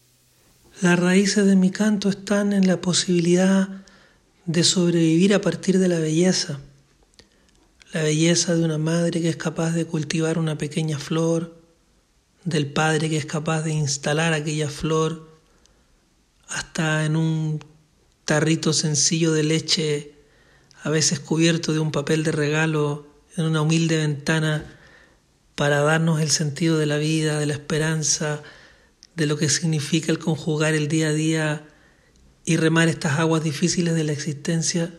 Las 0.81 0.97
raíces 0.97 1.45
de 1.45 1.57
mi 1.57 1.73
canto 1.73 2.09
están 2.09 2.53
en 2.53 2.69
la 2.69 2.81
posibilidad 2.81 3.69
de 4.47 4.63
sobrevivir 4.63 5.35
a 5.35 5.41
partir 5.41 5.81
de 5.81 5.89
la 5.89 5.99
belleza, 5.99 6.61
la 7.93 8.03
belleza 8.03 8.55
de 8.55 8.65
una 8.65 8.79
madre 8.79 9.21
que 9.21 9.29
es 9.29 9.37
capaz 9.37 9.73
de 9.73 9.87
cultivar 9.87 10.39
una 10.39 10.57
pequeña 10.57 10.97
flor, 11.01 11.61
del 12.45 12.71
padre 12.71 13.11
que 13.11 13.17
es 13.17 13.27
capaz 13.27 13.63
de 13.63 13.73
instalar 13.73 14.33
aquella 14.33 14.71
flor 14.71 15.29
hasta 16.47 17.05
en 17.05 17.17
un 17.17 17.65
tarrito 18.25 18.73
sencillo 18.73 19.33
de 19.33 19.43
leche, 19.43 20.15
a 20.85 20.91
veces 20.91 21.19
cubierto 21.19 21.73
de 21.73 21.81
un 21.81 21.91
papel 21.91 22.23
de 22.23 22.31
regalo 22.31 23.09
en 23.37 23.47
una 23.47 23.63
humilde 23.63 23.97
ventana 23.97 24.65
para 25.57 25.81
darnos 25.81 26.21
el 26.21 26.31
sentido 26.31 26.79
de 26.79 26.87
la 26.87 26.99
vida, 26.99 27.41
de 27.41 27.47
la 27.47 27.55
esperanza, 27.55 28.45
de 29.19 29.27
lo 29.27 29.37
que 29.37 29.49
significa 29.49 30.13
el 30.13 30.21
conjugar 30.21 30.75
el 30.75 30.87
día 30.87 31.09
a 31.09 31.13
día 31.13 31.69
y 32.45 32.57
remar 32.57 32.89
estas 32.89 33.19
aguas 33.19 33.43
difíciles 33.43 33.95
de 33.95 34.05
la 34.05 34.13
existencia 34.13 34.95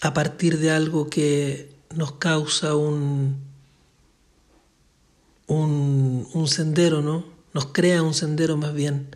a 0.00 0.14
partir 0.14 0.58
de 0.58 0.70
algo 0.70 1.08
que 1.08 1.70
nos 1.94 2.12
causa 2.12 2.74
un, 2.74 3.36
un, 5.46 6.48
sendero, 6.48 7.02
¿no? 7.02 7.26
Nos 7.52 7.66
crea 7.66 8.02
un 8.02 8.14
sendero 8.14 8.56
más 8.56 8.74
bien, 8.74 9.14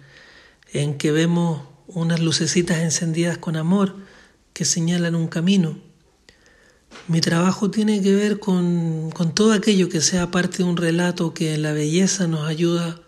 en 0.72 0.98
que 0.98 1.10
vemos 1.10 1.62
unas 1.88 2.20
lucecitas 2.20 2.78
encendidas 2.78 3.38
con 3.38 3.56
amor 3.56 3.96
que 4.52 4.66
señalan 4.66 5.14
un 5.14 5.28
camino. 5.28 5.78
Mi 7.08 7.22
trabajo 7.22 7.70
tiene 7.70 8.02
que 8.02 8.14
ver 8.14 8.38
con, 8.38 9.10
todo 9.34 9.52
aquello 9.52 9.88
que 9.88 10.02
sea 10.02 10.30
parte 10.30 10.58
de 10.58 10.64
un 10.64 10.76
relato 10.76 11.32
que 11.32 11.56
la 11.56 11.72
belleza 11.72 12.26
nos 12.26 12.46
ayuda 12.46 13.00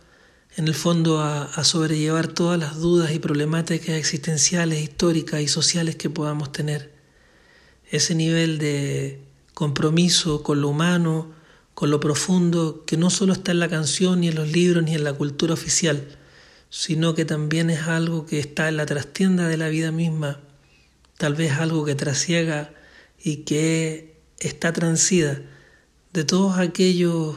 en 0.59 0.66
el 0.66 0.74
fondo 0.74 1.20
a, 1.20 1.44
a, 1.44 1.62
sobrellevar 1.62 2.26
todas 2.26 2.59
las 2.59 2.78
dudas 2.78 3.12
y 3.12 3.20
problemáticas 3.20 3.90
existenciales, 3.90 4.82
históricas 4.82 5.40
y 5.40 5.46
sociales 5.46 5.94
que 5.94 6.11
podamos 6.11 6.50
tener. 6.50 6.92
Ese 7.88 8.16
nivel 8.16 8.59
de 8.59 9.20
compromiso 9.54 10.42
con 10.42 10.61
lo 10.61 10.70
humano, 10.70 11.30
con 11.74 11.92
lo 11.92 12.00
profundo, 12.00 12.82
que 12.84 12.96
no 12.96 13.09
solo 13.09 13.34
está 13.34 13.52
en 13.52 13.61
la 13.61 13.68
canción, 13.68 14.20
ni 14.20 14.28
en 14.28 14.34
los 14.34 14.48
libros, 14.50 14.82
ni 14.82 14.96
en 14.96 15.04
la 15.04 15.12
cultura 15.12 15.54
oficial, 15.54 16.09
sino 16.70 17.14
que 17.14 17.24
también 17.24 17.70
es 17.70 17.82
algo 17.82 18.26
que 18.26 18.40
está 18.40 18.68
en 18.68 18.78
la 18.78 18.86
trastienda 18.86 19.46
de 19.46 19.59
la 19.59 19.68
vida 19.68 19.92
misma, 19.92 20.40
tal 21.18 21.36
vez 21.36 21.52
algo 21.52 21.84
que 21.84 21.94
trasiega 21.94 22.74
y 23.22 23.44
que 23.44 24.20
está 24.40 24.72
transida 24.72 25.40
de 26.12 26.24
todos 26.24 26.59
aquellos 26.59 27.36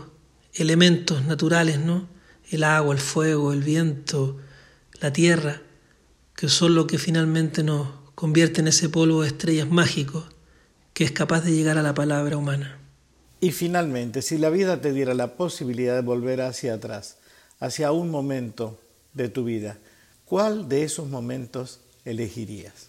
elementos 0.55 1.23
naturales, 1.25 1.79
¿no? 1.79 2.10
El 2.51 2.63
agua, 2.63 2.93
el 2.93 3.01
fuego, 3.01 3.53
el 3.53 3.63
viento, 3.63 4.37
la 4.99 5.11
tierra, 5.11 5.61
que 6.35 6.49
son 6.49 6.75
lo 6.75 6.85
que 6.85 6.99
finalmente 6.99 7.63
nos 7.63 7.87
convierte 8.13 8.61
en 8.61 8.67
ese 8.67 8.89
polvo 8.89 9.23
de 9.23 9.29
estrellas 9.29 9.69
mágicos 9.69 10.25
que 10.93 11.03
es 11.03 11.11
capaz 11.11 11.41
de 11.41 11.53
llegar 11.53 11.77
a 11.77 11.81
la 11.81 11.93
palabra 11.93 12.37
humana. 12.37 12.77
Y 13.39 13.51
finalmente, 13.51 14.21
si 14.21 14.37
la 14.37 14.49
vida 14.49 14.81
te 14.81 14.93
diera 14.93 15.13
la 15.13 15.35
posibilidad 15.35 15.95
de 15.95 16.01
volver 16.01 16.41
hacia 16.41 16.75
atrás, 16.75 17.17
hacia 17.59 17.91
un 17.91 18.11
momento 18.11 18.79
de 19.13 19.29
tu 19.29 19.43
vida, 19.43 19.79
¿cuál 20.25 20.69
de 20.69 20.83
esos 20.83 21.07
momentos 21.07 21.79
elegirías? 22.05 22.87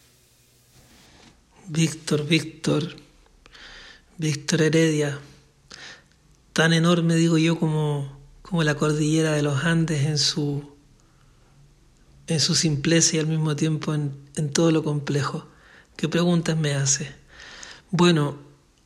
Víctor, 1.69 2.27
Víctor, 2.27 2.97
Víctor 4.19 4.63
Heredia, 4.63 5.19
tan 6.53 6.73
enorme 6.73 7.15
digo 7.15 7.39
yo 7.39 7.59
como, 7.59 8.22
como 8.53 8.65
la 8.65 8.75
cordillera 8.75 9.33
de 9.33 9.41
los 9.41 9.65
Andes 9.65 10.05
en 10.05 10.19
su, 10.19 10.63
en 12.27 12.39
su 12.39 12.55
simpleza 12.55 13.17
y 13.17 13.19
al 13.19 13.27
mismo 13.27 13.57
tiempo 13.57 13.95
en, 13.95 14.13
en 14.37 14.51
todo 14.51 14.71
lo 14.71 14.85
complejo. 14.85 15.49
¿Qué 15.97 16.07
preguntas 16.07 16.55
me 16.59 16.75
hace? 16.75 17.15
Bueno, 17.91 18.37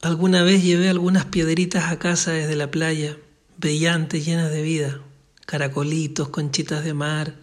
alguna 0.03 0.45
vez 0.45 0.63
llevé 0.63 0.89
algunas 0.89 1.25
piedritas 1.25 1.91
a 1.91 1.99
casa 1.99 2.31
desde 2.31 2.55
la 2.55 2.71
playa, 2.71 3.17
brillantes, 3.57 4.25
llenas 4.25 4.53
de 4.53 4.63
vida, 4.63 5.01
caracolitos, 5.47 6.29
conchitas 6.29 6.85
de 6.85 6.95
mar, 6.95 7.35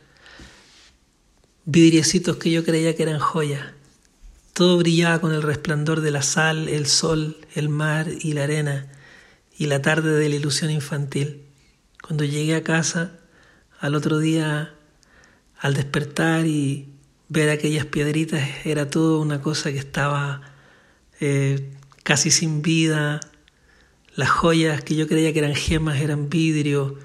vidriecitos 1.65 2.37
que 2.37 2.51
yo 2.51 2.63
creía 2.63 2.95
que 2.95 3.03
eran 3.03 3.19
joyas. 3.19 3.73
Todo 4.53 4.77
brillaba 4.77 5.19
con 5.19 5.33
el 5.33 5.41
resplandor 5.41 5.99
de 5.99 6.11
la 6.11 6.21
sal, 6.21 6.69
el 6.69 6.87
sol, 6.87 7.35
el 7.53 7.67
mar 7.67 8.07
y 8.21 8.31
la 8.31 8.45
arena, 8.45 8.87
y 9.57 9.65
la 9.65 9.81
tarde 9.81 10.17
de 10.17 10.29
la 10.29 10.35
ilusión 10.35 10.71
infantil. 10.71 11.42
Cuando 12.05 12.23
llegué 12.23 12.55
a 12.55 12.63
casa, 12.63 13.13
al 13.79 13.95
otro 13.95 14.19
día, 14.19 14.73
al 15.57 15.73
despertar 15.73 16.45
y 16.45 16.89
ver 17.29 17.49
aquellas 17.49 17.85
piedritas, 17.85 18.47
era 18.65 18.89
todo 18.89 19.19
una 19.19 19.41
cosa 19.41 19.71
que 19.71 19.79
estaba 19.79 20.41
eh, 21.19 21.71
casi 22.03 22.29
sin 22.29 22.61
vida. 22.61 23.19
Las 24.15 24.29
joyas 24.29 24.83
que 24.83 24.95
yo 24.95 25.07
creía 25.07 25.33
que 25.33 25.39
eran 25.39 25.55
gemas 25.55 25.99
eran 25.99 26.29
vidrio 26.29 26.97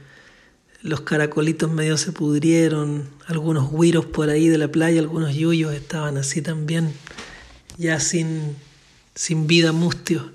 los 0.83 1.01
caracolitos 1.01 1.71
medio 1.71 1.97
se 1.97 2.13
pudrieron, 2.13 3.09
algunos 3.27 3.73
guiros 3.73 4.07
por 4.07 4.31
ahí 4.31 4.49
de 4.49 4.59
la 4.59 4.69
playa, 4.69 5.01
algunos 5.01 5.35
yuyos 5.35 5.75
estaban 5.75 6.17
así 6.17 6.41
también, 6.41 6.93
ya 7.77 7.99
sin, 7.99 8.57
sin 9.15 9.47
vida 9.47 9.73
mustio. 9.73 10.31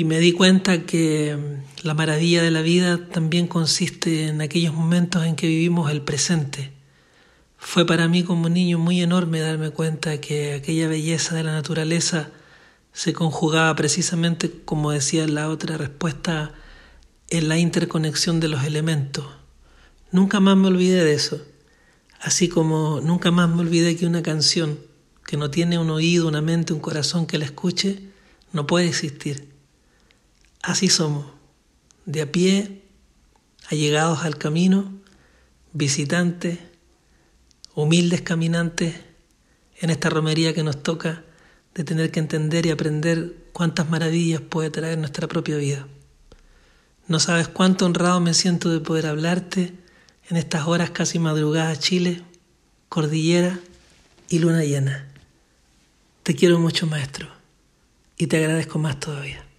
Y 0.00 0.04
me 0.04 0.18
di 0.18 0.32
cuenta 0.32 0.86
que 0.86 1.36
la 1.82 1.92
maravilla 1.92 2.42
de 2.42 2.50
la 2.50 2.62
vida 2.62 3.06
también 3.08 3.46
consiste 3.46 4.28
en 4.28 4.40
aquellos 4.40 4.72
momentos 4.72 5.26
en 5.26 5.36
que 5.36 5.46
vivimos 5.46 5.90
el 5.90 6.00
presente. 6.00 6.72
Fue 7.58 7.84
para 7.84 8.08
mí 8.08 8.22
como 8.22 8.48
niño 8.48 8.78
muy 8.78 9.02
enorme 9.02 9.40
darme 9.40 9.68
cuenta 9.68 10.18
que 10.18 10.54
aquella 10.54 10.88
belleza 10.88 11.34
de 11.34 11.42
la 11.42 11.52
naturaleza 11.52 12.30
se 12.94 13.12
conjugaba 13.12 13.76
precisamente, 13.76 14.50
como 14.64 14.90
decía 14.90 15.28
la 15.28 15.50
otra 15.50 15.76
respuesta, 15.76 16.54
en 17.28 17.50
la 17.50 17.58
interconexión 17.58 18.40
de 18.40 18.48
los 18.48 18.64
elementos. 18.64 19.26
Nunca 20.12 20.40
más 20.40 20.56
me 20.56 20.68
olvidé 20.68 21.04
de 21.04 21.12
eso, 21.12 21.42
así 22.22 22.48
como 22.48 23.02
nunca 23.02 23.30
más 23.30 23.50
me 23.50 23.60
olvidé 23.60 23.96
que 23.96 24.06
una 24.06 24.22
canción 24.22 24.78
que 25.26 25.36
no 25.36 25.50
tiene 25.50 25.78
un 25.78 25.90
oído, 25.90 26.26
una 26.26 26.40
mente, 26.40 26.72
un 26.72 26.80
corazón 26.80 27.26
que 27.26 27.36
la 27.36 27.44
escuche, 27.44 28.00
no 28.54 28.66
puede 28.66 28.88
existir. 28.88 29.49
Así 30.62 30.88
somos, 30.88 31.26
de 32.04 32.20
a 32.22 32.32
pie, 32.32 32.82
allegados 33.70 34.24
al 34.24 34.36
camino, 34.36 34.92
visitantes, 35.72 36.58
humildes 37.74 38.20
caminantes 38.20 38.94
en 39.80 39.90
esta 39.90 40.10
romería 40.10 40.52
que 40.52 40.62
nos 40.62 40.82
toca 40.82 41.24
de 41.74 41.84
tener 41.84 42.10
que 42.10 42.20
entender 42.20 42.66
y 42.66 42.70
aprender 42.70 43.36
cuántas 43.52 43.88
maravillas 43.88 44.42
puede 44.42 44.70
traer 44.70 44.98
nuestra 44.98 45.28
propia 45.28 45.56
vida. 45.56 45.86
No 47.08 47.20
sabes 47.20 47.48
cuánto 47.48 47.86
honrado 47.86 48.20
me 48.20 48.34
siento 48.34 48.70
de 48.70 48.80
poder 48.80 49.06
hablarte 49.06 49.72
en 50.28 50.36
estas 50.36 50.66
horas 50.66 50.90
casi 50.90 51.18
madrugadas 51.18 51.80
Chile, 51.80 52.22
cordillera 52.88 53.58
y 54.28 54.40
luna 54.40 54.62
llena. 54.62 55.08
Te 56.22 56.34
quiero 56.34 56.58
mucho, 56.58 56.86
maestro, 56.86 57.28
y 58.18 58.26
te 58.26 58.36
agradezco 58.36 58.78
más 58.78 59.00
todavía. 59.00 59.49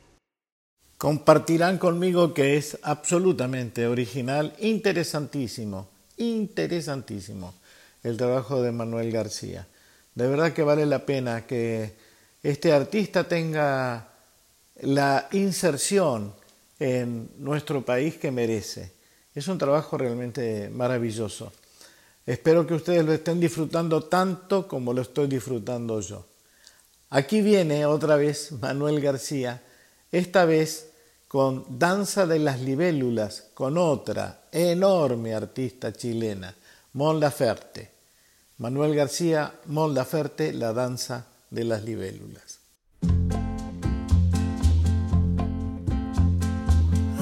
Compartirán 1.01 1.79
conmigo 1.79 2.31
que 2.31 2.57
es 2.57 2.77
absolutamente 2.83 3.87
original, 3.87 4.53
interesantísimo, 4.59 5.89
interesantísimo 6.17 7.55
el 8.03 8.17
trabajo 8.17 8.61
de 8.61 8.71
Manuel 8.71 9.11
García. 9.11 9.65
De 10.13 10.27
verdad 10.27 10.53
que 10.53 10.61
vale 10.61 10.85
la 10.85 11.03
pena 11.03 11.47
que 11.47 11.93
este 12.43 12.71
artista 12.71 13.27
tenga 13.27 14.09
la 14.81 15.27
inserción 15.31 16.35
en 16.77 17.31
nuestro 17.39 17.83
país 17.83 18.17
que 18.17 18.29
merece. 18.29 18.91
Es 19.33 19.47
un 19.47 19.57
trabajo 19.57 19.97
realmente 19.97 20.69
maravilloso. 20.69 21.51
Espero 22.27 22.67
que 22.67 22.75
ustedes 22.75 23.03
lo 23.03 23.13
estén 23.13 23.39
disfrutando 23.39 24.03
tanto 24.03 24.67
como 24.67 24.93
lo 24.93 25.01
estoy 25.01 25.25
disfrutando 25.25 25.99
yo. 25.99 26.27
Aquí 27.09 27.41
viene 27.41 27.87
otra 27.87 28.17
vez 28.17 28.51
Manuel 28.51 29.01
García, 29.01 29.63
esta 30.11 30.45
vez 30.45 30.90
con 31.31 31.63
Danza 31.79 32.25
de 32.25 32.39
las 32.39 32.59
Libélulas, 32.59 33.51
con 33.53 33.77
otra 33.77 34.41
enorme 34.51 35.33
artista 35.33 35.93
chilena, 35.93 36.53
Mon 36.91 37.21
Laferte. 37.21 37.89
Manuel 38.57 38.93
García, 38.93 39.53
Mon 39.67 39.93
Laferte, 39.93 40.51
La 40.51 40.73
Danza 40.73 41.25
de 41.49 41.63
las 41.63 41.85
Libélulas. 41.85 42.59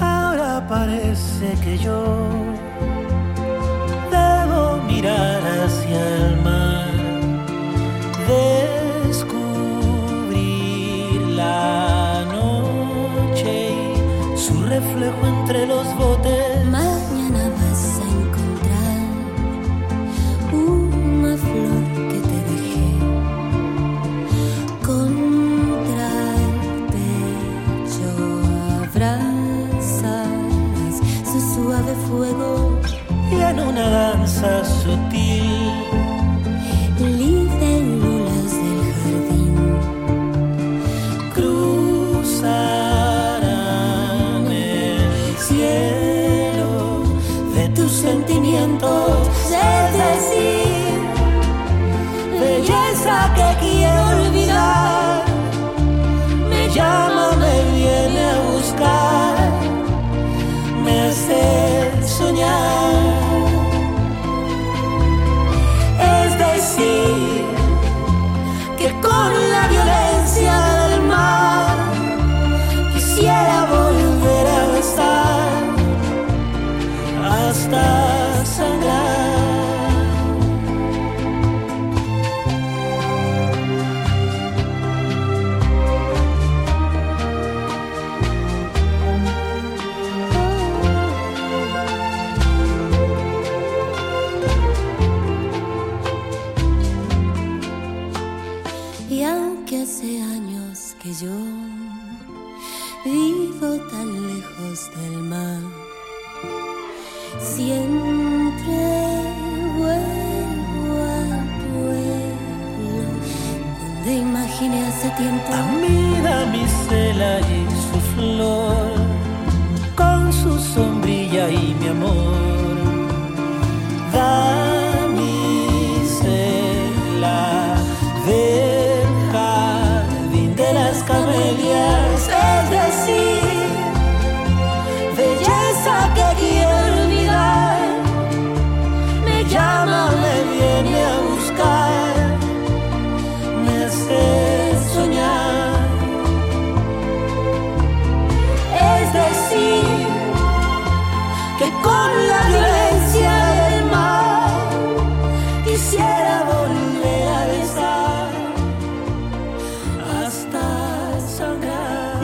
Ahora 0.00 0.66
parece 0.68 1.54
que 1.62 1.78
yo 1.78 2.02
debo 4.10 4.82
mirar 4.88 5.40
hacia 5.40 6.16
el 6.16 6.36
mar, 6.42 6.90
reflejo 14.70 15.26
entre 15.26 15.66
los 15.66 15.84
botes. 15.96 16.64
Mañana 16.66 17.42
vas 17.58 17.82
a 17.98 18.06
encontrar 18.18 19.08
una 20.52 21.36
flor 21.36 21.82
que 22.10 22.18
te 22.30 22.38
dejé 22.50 22.90
contra 24.86 26.08
el 26.44 26.54
pecho. 26.94 28.10
Abrazas 28.84 30.12
su 31.30 31.38
suave 31.54 31.94
fuego, 32.06 32.50
y 33.32 33.36
en 33.50 33.56
una 33.58 33.86
danza 33.88 34.50
sutil 34.64 35.59
es 50.20 50.69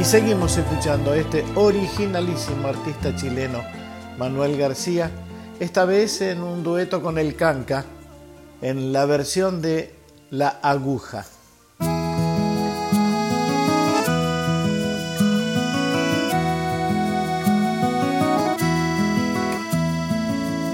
seguimos 0.07 0.57
escuchando 0.57 1.11
a 1.11 1.17
este 1.17 1.45
originalísimo 1.57 2.69
artista 2.69 3.17
chileno, 3.17 3.65
Manuel 4.17 4.57
García, 4.57 5.11
esta 5.59 5.85
vez 5.85 6.21
en 6.21 6.45
un 6.45 6.63
dueto 6.63 7.03
con 7.03 7.19
el 7.19 7.35
Canca, 7.35 7.85
en 8.63 8.93
la 8.93 9.05
versión 9.05 9.61
de 9.61 9.93
La 10.31 10.61
Aguja. 10.63 11.25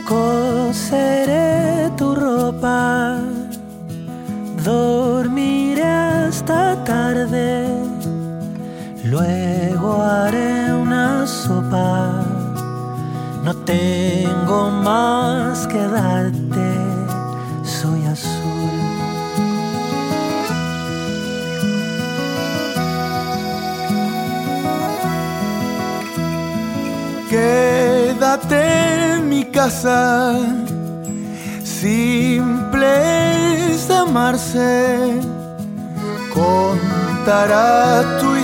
Coseré 0.07 1.91
tu 1.97 2.14
ropa, 2.14 3.18
dormiré 4.62 5.85
hasta 5.85 6.85
tarde, 6.85 7.82
luego 9.13 10.03
haré 10.03 10.73
una 10.73 11.27
sopa. 11.27 12.25
No 13.45 13.53
tengo 13.75 14.71
más 14.71 15.67
que 15.67 15.83
darte, 15.99 16.69
soy 17.63 18.01
azul. 18.07 18.71
Quédate 27.29 28.61
en 29.15 29.29
mi 29.29 29.45
casa, 29.45 30.35
simple 31.65 32.93
es 33.73 33.91
amarse, 33.91 35.21
contará 36.35 38.19
tu 38.21 38.41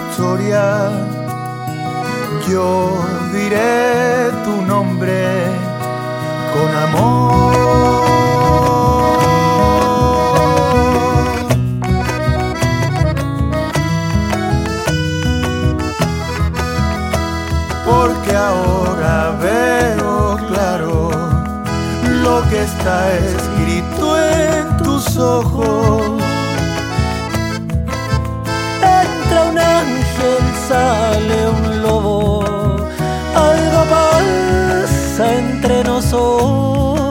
yo 2.48 2.90
diré 3.32 4.30
tu 4.44 4.62
nombre 4.62 5.44
con 6.52 6.70
amor. 6.74 7.54
Porque 17.84 18.34
ahora 18.34 19.36
veo 19.40 20.36
claro 20.48 21.10
lo 22.22 22.42
que 22.48 22.62
está 22.64 23.14
escrito 23.14 24.18
en 24.20 24.76
tus 24.78 25.16
ojos 25.16 26.17
sale 30.68 31.48
un 31.48 31.82
lobo, 31.82 32.44
algo 33.34 33.80
pasa 33.88 35.34
entre 35.34 35.82
nosotros. 35.84 37.07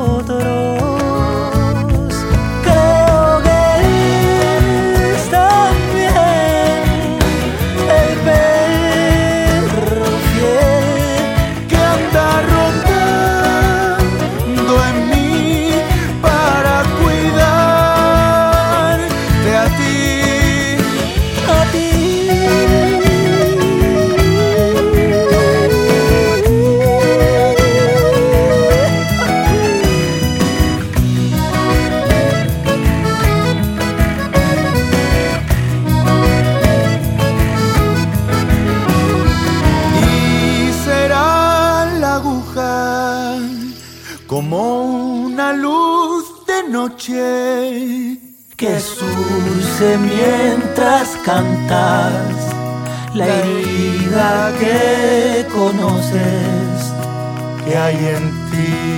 Que 57.66 57.78
hay 57.78 57.96
en 57.96 58.26
ti 58.52 58.98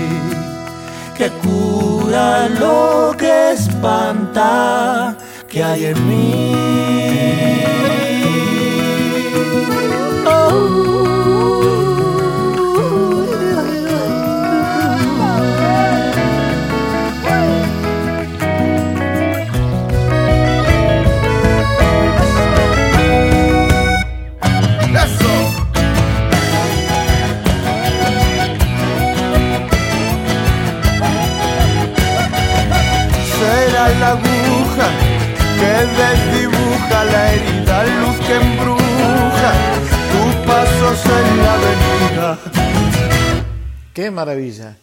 que 1.18 1.30
cura 1.44 2.48
lo 2.48 3.14
que 3.18 3.52
espanta 3.52 5.16
que 5.48 5.64
hay 5.64 5.86
en 5.86 6.08
mí. 6.08 6.49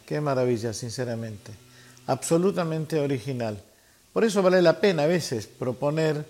Qué 0.07 0.21
maravilla, 0.21 0.73
sinceramente. 0.73 1.53
Absolutamente 2.07 3.01
original. 3.01 3.61
Por 4.13 4.25
eso 4.25 4.43
vale 4.43 4.63
la 4.63 4.81
pena 4.81 5.03
a 5.03 5.07
veces 5.07 5.47
proponer 5.47 6.25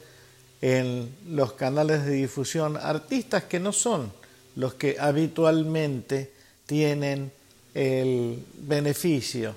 en 0.61 1.15
los 1.29 1.53
canales 1.53 2.05
de 2.05 2.13
difusión 2.13 2.77
artistas 2.77 3.45
que 3.45 3.61
no 3.61 3.73
son 3.73 4.11
los 4.57 4.75
que 4.75 4.97
habitualmente 4.99 6.33
tienen 6.65 7.31
el 7.75 8.43
beneficio 8.59 9.55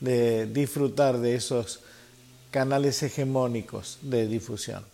de 0.00 0.46
disfrutar 0.46 1.18
de 1.18 1.36
esos 1.36 1.80
canales 2.50 3.02
hegemónicos 3.02 3.98
de 4.02 4.26
difusión. 4.26 4.84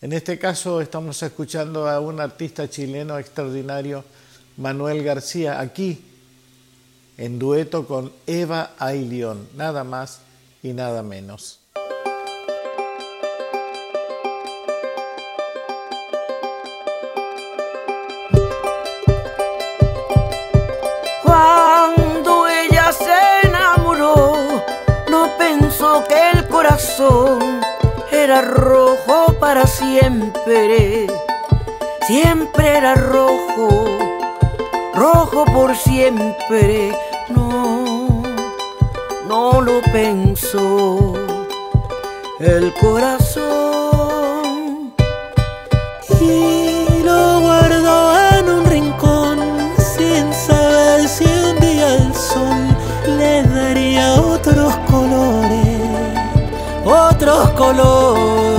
En 0.00 0.12
este 0.12 0.38
caso 0.38 0.80
estamos 0.80 1.22
escuchando 1.22 1.88
a 1.88 2.00
un 2.00 2.20
artista 2.20 2.68
chileno 2.68 3.18
extraordinario, 3.18 4.04
Manuel 4.56 5.04
García, 5.04 5.60
aquí 5.60 6.02
en 7.16 7.38
dueto 7.38 7.86
con 7.86 8.12
Eva 8.26 8.70
Ailión, 8.78 9.48
nada 9.56 9.84
más 9.84 10.20
y 10.62 10.72
nada 10.72 11.02
menos. 11.02 11.60
Cuando 21.22 22.48
ella 22.48 22.92
se 22.92 23.48
enamoró, 23.48 24.34
no 25.10 25.30
pensó 25.38 26.04
que 26.08 26.32
corazón 26.62 27.60
era 28.12 28.42
rojo 28.42 29.34
para 29.40 29.66
siempre, 29.66 31.08
siempre 32.06 32.76
era 32.76 32.94
rojo, 32.94 33.98
rojo 34.94 35.44
por 35.46 35.74
siempre, 35.76 36.92
no, 37.28 38.22
no 39.28 39.60
lo 39.60 39.80
pensó 39.92 41.14
el 42.40 42.72
corazón. 42.74 43.42
Y 46.20 47.02
lo 47.02 47.40
guardó 47.40 48.18
en 48.38 48.48
un 48.48 48.64
rincón 48.66 49.38
sin 49.76 50.32
saber 50.32 51.08
si 51.08 51.24
un 51.24 51.60
día 51.60 51.94
el 51.94 52.14
sol 52.14 52.76
le 53.18 53.42
daría 53.42 54.14
otros 54.20 54.74
colores 54.90 55.72
otros 56.84 57.50
colores, 57.50 58.51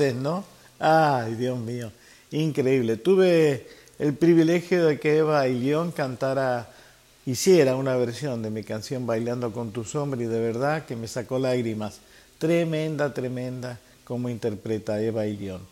¿no? 0.00 0.44
Ay, 0.78 1.34
Dios 1.36 1.58
mío, 1.58 1.90
increíble. 2.30 2.96
Tuve 2.98 3.66
el 3.98 4.14
privilegio 4.14 4.86
de 4.86 5.00
que 5.00 5.18
Eva 5.18 5.48
y 5.48 5.58
León 5.58 5.90
cantara, 5.90 6.68
hiciera 7.24 7.76
una 7.76 7.96
versión 7.96 8.42
de 8.42 8.50
mi 8.50 8.62
canción 8.62 9.06
Bailando 9.06 9.52
con 9.52 9.72
tu 9.72 9.84
sombra 9.84 10.22
y 10.22 10.26
de 10.26 10.38
verdad 10.38 10.84
que 10.84 10.96
me 10.96 11.08
sacó 11.08 11.38
lágrimas. 11.38 12.00
Tremenda, 12.38 13.14
tremenda 13.14 13.78
como 14.04 14.28
interpreta 14.28 15.00
Eva 15.00 15.26
y 15.26 15.36
León. 15.38 15.62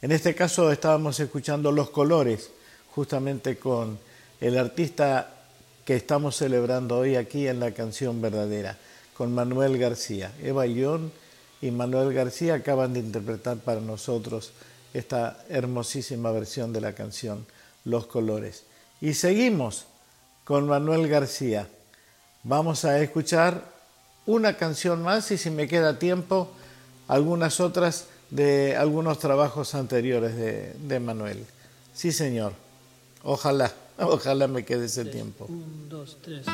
En 0.00 0.12
este 0.12 0.34
caso 0.34 0.72
estábamos 0.72 1.20
escuchando 1.20 1.70
Los 1.70 1.90
Colores, 1.90 2.50
justamente 2.94 3.56
con 3.58 3.98
el 4.40 4.56
artista 4.56 5.30
que 5.84 5.96
estamos 5.96 6.36
celebrando 6.36 6.98
hoy 6.98 7.16
aquí 7.16 7.46
en 7.48 7.60
la 7.60 7.72
canción 7.72 8.22
verdadera, 8.22 8.78
con 9.14 9.34
Manuel 9.34 9.76
García. 9.76 10.32
Eva 10.42 10.66
y 10.66 10.74
León 10.74 11.12
y 11.64 11.70
Manuel 11.70 12.12
García 12.12 12.56
acaban 12.56 12.92
de 12.92 13.00
interpretar 13.00 13.56
para 13.56 13.80
nosotros 13.80 14.52
esta 14.92 15.42
hermosísima 15.48 16.30
versión 16.30 16.74
de 16.74 16.82
la 16.82 16.92
canción 16.92 17.46
Los 17.86 18.06
Colores. 18.06 18.64
Y 19.00 19.14
seguimos 19.14 19.86
con 20.44 20.66
Manuel 20.66 21.08
García. 21.08 21.66
Vamos 22.42 22.84
a 22.84 23.00
escuchar 23.00 23.64
una 24.26 24.58
canción 24.58 25.02
más 25.02 25.30
y 25.30 25.38
si 25.38 25.48
me 25.48 25.66
queda 25.66 25.98
tiempo, 25.98 26.50
algunas 27.08 27.60
otras 27.60 28.08
de 28.28 28.76
algunos 28.76 29.18
trabajos 29.18 29.74
anteriores 29.74 30.36
de, 30.36 30.74
de 30.74 31.00
Manuel. 31.00 31.46
Sí, 31.94 32.12
señor. 32.12 32.52
Ojalá, 33.22 33.72
ojalá 33.98 34.48
me 34.48 34.66
quede 34.66 34.84
ese 34.84 35.06
tiempo. 35.06 35.46
Un, 35.48 35.88
dos, 35.88 36.18
tres. 36.20 36.44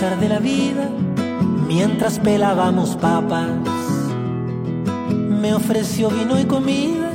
De 0.00 0.30
la 0.30 0.38
vida 0.38 0.88
mientras 1.68 2.18
pelábamos 2.18 2.96
papas. 2.96 3.50
Me 5.12 5.52
ofreció 5.52 6.08
vino 6.08 6.40
y 6.40 6.46
comida, 6.46 7.10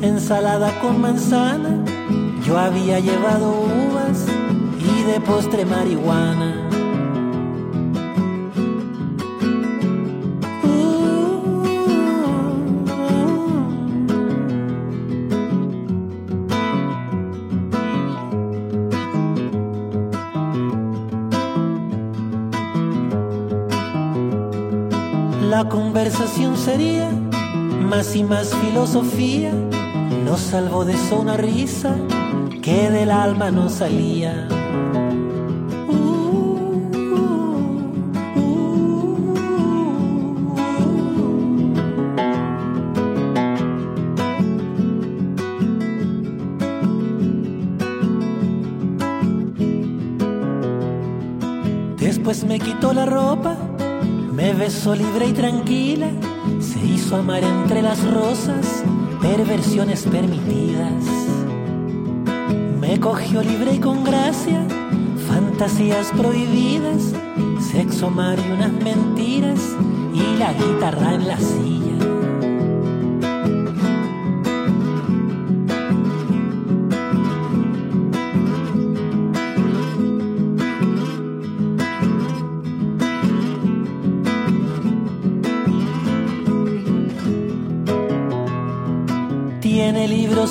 ensalada 0.00 0.78
con 0.80 1.00
manzana. 1.00 1.84
Yo 2.46 2.56
había 2.56 3.00
llevado 3.00 3.50
uvas 3.50 4.26
y 4.78 5.02
de 5.10 5.20
postre 5.22 5.64
marihuana. 5.64 6.53
Conversación 26.04 26.54
sería 26.58 27.08
más 27.08 28.14
y 28.14 28.24
más 28.24 28.54
filosofía. 28.54 29.52
Nos 30.26 30.38
salvó 30.38 30.84
de 30.84 30.92
eso 30.92 31.18
una 31.18 31.38
risa 31.38 31.96
que 32.60 32.90
del 32.90 33.10
alma 33.10 33.50
no 33.50 33.70
salía. 33.70 34.46
Después 51.98 52.44
me 52.44 52.60
quitó 52.60 52.92
la 52.92 53.06
ropa, 53.06 53.56
me 54.34 54.52
besó 54.52 54.94
libre 54.96 55.28
y 55.28 55.32
tranquila, 55.32 56.10
se 56.60 56.84
hizo 56.84 57.16
amar 57.16 57.44
entre 57.44 57.82
las 57.82 58.02
rosas, 58.12 58.82
perversiones 59.20 60.02
permitidas. 60.02 61.04
Me 62.80 62.98
cogió 62.98 63.42
libre 63.42 63.74
y 63.74 63.78
con 63.78 64.02
gracia, 64.02 64.66
fantasías 65.28 66.10
prohibidas, 66.16 67.12
sexo, 67.70 68.10
mar 68.10 68.38
y 68.38 68.50
unas 68.50 68.72
mentiras, 68.72 69.60
y 70.12 70.36
la 70.36 70.52
guitarra 70.52 71.14
en 71.14 71.28
la 71.28 71.38
silla. 71.38 71.83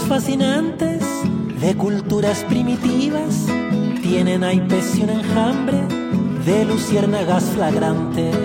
Fascinantes 0.02 1.04
de 1.62 1.76
culturas 1.76 2.44
primitivas, 2.50 3.46
tienen 4.02 4.42
naipes 4.42 4.96
y 4.98 5.04
un 5.04 5.10
enjambre 5.12 5.82
de 6.46 6.66
luciérnagas 6.66 7.44
flagrantes. 7.44 8.36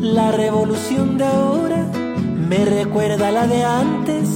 La 0.00 0.32
revolución 0.32 1.16
de 1.16 1.24
ahora 1.24 1.86
me 2.48 2.64
recuerda 2.64 3.28
a 3.28 3.30
la 3.30 3.46
de 3.46 3.64
antes, 3.64 4.28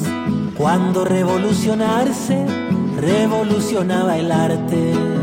cuando 0.56 1.04
revolucionarse 1.04 2.46
revolucionaba 2.96 4.16
el 4.16 4.30
arte. 4.30 5.17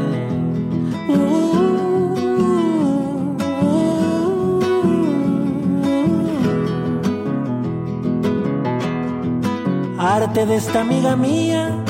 Arte 10.25 10.47
de 10.47 10.55
esta 10.55 10.81
amiga 10.81 11.15
mía 11.15 11.85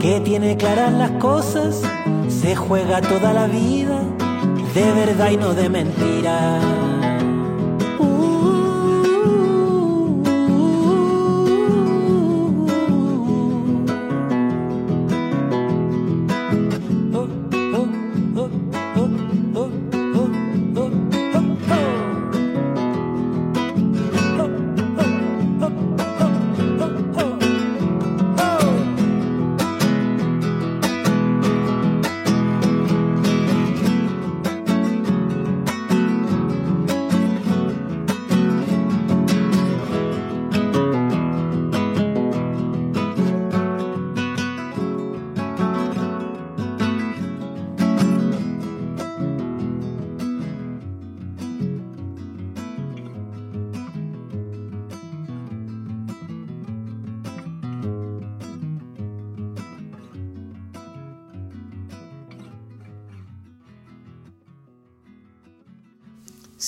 que 0.00 0.20
tiene 0.20 0.56
claras 0.56 0.92
las 0.92 1.10
cosas, 1.12 1.82
se 2.28 2.54
juega 2.54 3.00
toda 3.00 3.32
la 3.32 3.48
vida 3.48 4.04
de 4.72 4.92
verdad 4.92 5.32
y 5.32 5.36
no 5.36 5.52
de 5.52 5.68
mentira. 5.68 6.91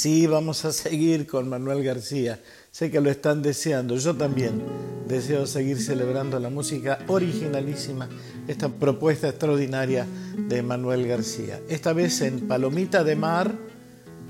Sí, 0.05 0.27
vamos 0.27 0.67
a 0.67 0.73
seguir 0.75 1.27
con 1.27 1.49
Manuel 1.49 1.83
García. 1.83 2.39
Sé 2.71 2.91
que 2.91 3.01
lo 3.01 3.09
están 3.09 3.41
deseando. 3.41 3.97
Yo 3.97 4.15
también 4.15 4.63
deseo 5.09 5.47
seguir 5.47 5.81
celebrando 5.81 6.39
la 6.39 6.51
música 6.51 6.99
originalísima, 7.07 8.11
esta 8.47 8.69
propuesta 8.69 9.31
extraordinaria 9.31 10.07
de 10.37 10.63
Manuel 10.63 11.09
García. 11.09 11.59
Esta 11.71 11.95
vez 11.95 12.21
en 12.21 12.47
Palomita 12.47 13.03
de 13.03 13.17
Mar, 13.17 13.55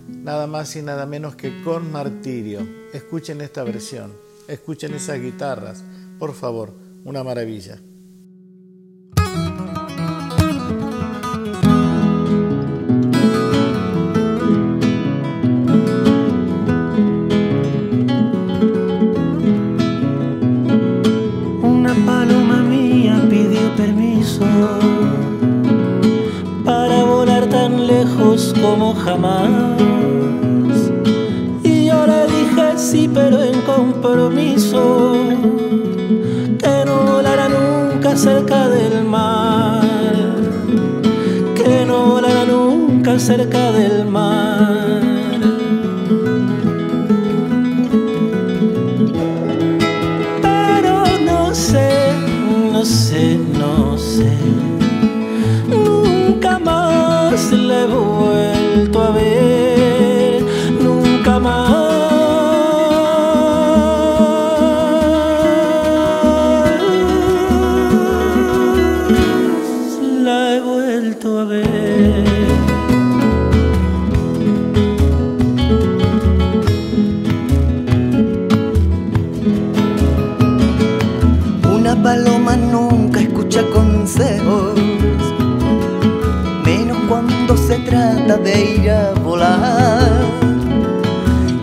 nada 0.07 0.47
más 0.47 0.77
y 0.77 0.83
nada 0.83 1.07
menos 1.07 1.35
que 1.35 1.61
con 1.65 1.91
Martirio. 1.91 2.61
Escuchen 2.93 3.41
esta 3.41 3.65
versión, 3.65 4.13
escuchen 4.47 4.95
esas 4.95 5.21
guitarras, 5.21 5.83
por 6.21 6.35
favor, 6.35 6.73
una 7.05 7.25
maravilla. 7.25 7.81
Como 28.75 28.93
jamás. 28.93 29.51
Y 31.63 31.87
yo 31.87 32.07
le 32.07 32.27
dije 32.27 32.67
sí, 32.77 33.09
pero 33.13 33.41
en 33.41 33.61
compromiso, 33.61 35.13
que 36.59 36.85
no 36.85 36.97
volara 37.13 37.49
nunca 37.49 38.17
cerca 38.17 38.69
del 38.69 39.05
mar, 39.05 39.85
que 41.55 41.87
no 41.87 41.99
volara 42.15 42.45
nunca 42.47 43.17
cerca 43.17 43.71
del 43.71 44.07
mar. 44.07 45.01
Pero 50.43 50.95
no 51.31 51.55
sé, 51.55 53.39
no 53.61 53.97
sé. 53.97 54.37
Nunca 55.69 56.59
más 56.59 57.53
he 57.53 57.87
vuelto 57.87 58.54
Nunca 60.81 61.39
más 61.39 61.64
de 88.39 88.75
ir 88.77 88.91
a 88.91 89.13
volar. 89.15 90.11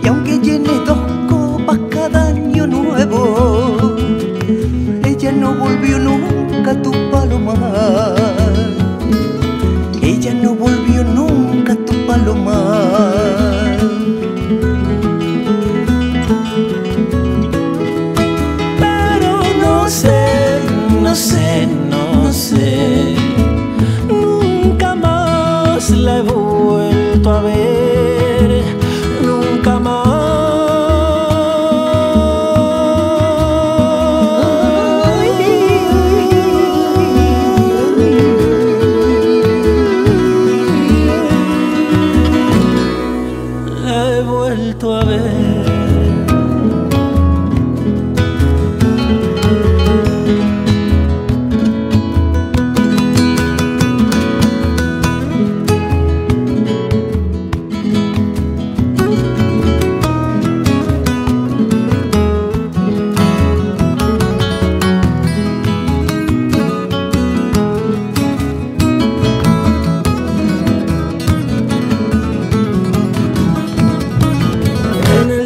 Y 0.02 0.08
aunque 0.08 0.38
llene 0.38 0.72
dos 0.86 0.98
copas 1.28 1.78
cada 1.90 2.28
año 2.28 2.66
nuevo, 2.66 3.96
ella 5.04 5.32
no 5.32 5.54
volvió 5.54 5.98
nunca 5.98 6.80
tu 6.82 6.92
palomar. 7.10 8.14
Ella 10.02 10.34
no 10.34 10.54
volvió 10.54 11.04
nunca 11.04 11.74
tu 11.74 11.94
palomar. 12.06 13.21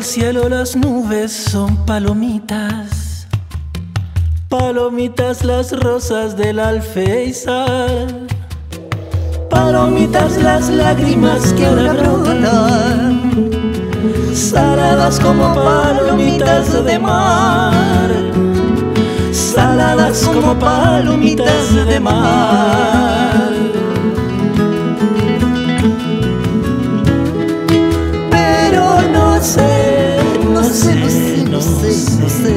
cielo 0.07 0.49
las 0.49 0.77
nubes 0.77 1.33
son 1.33 1.85
palomitas, 1.85 3.27
palomitas 4.49 5.45
las 5.45 5.73
rosas 5.73 6.37
del 6.37 6.61
alféizar, 6.61 8.07
palomitas 9.51 10.37
las 10.37 10.69
lágrimas 10.69 11.53
que 11.55 11.67
ahora 11.67 11.93
brotan, 11.93 13.51
saladas 14.33 15.19
como 15.19 15.53
palomitas 15.53 16.85
de 16.85 16.99
mar, 17.01 18.11
saladas 19.33 20.23
como 20.23 20.57
palomitas 20.57 21.75
de 21.89 21.99
mar. 21.99 23.51
Pero 28.31 29.03
no 29.13 29.43
sé. 29.43 29.76
não 31.57 31.63
sei, 31.63 32.19
não 32.21 32.29
sei. 32.29 32.56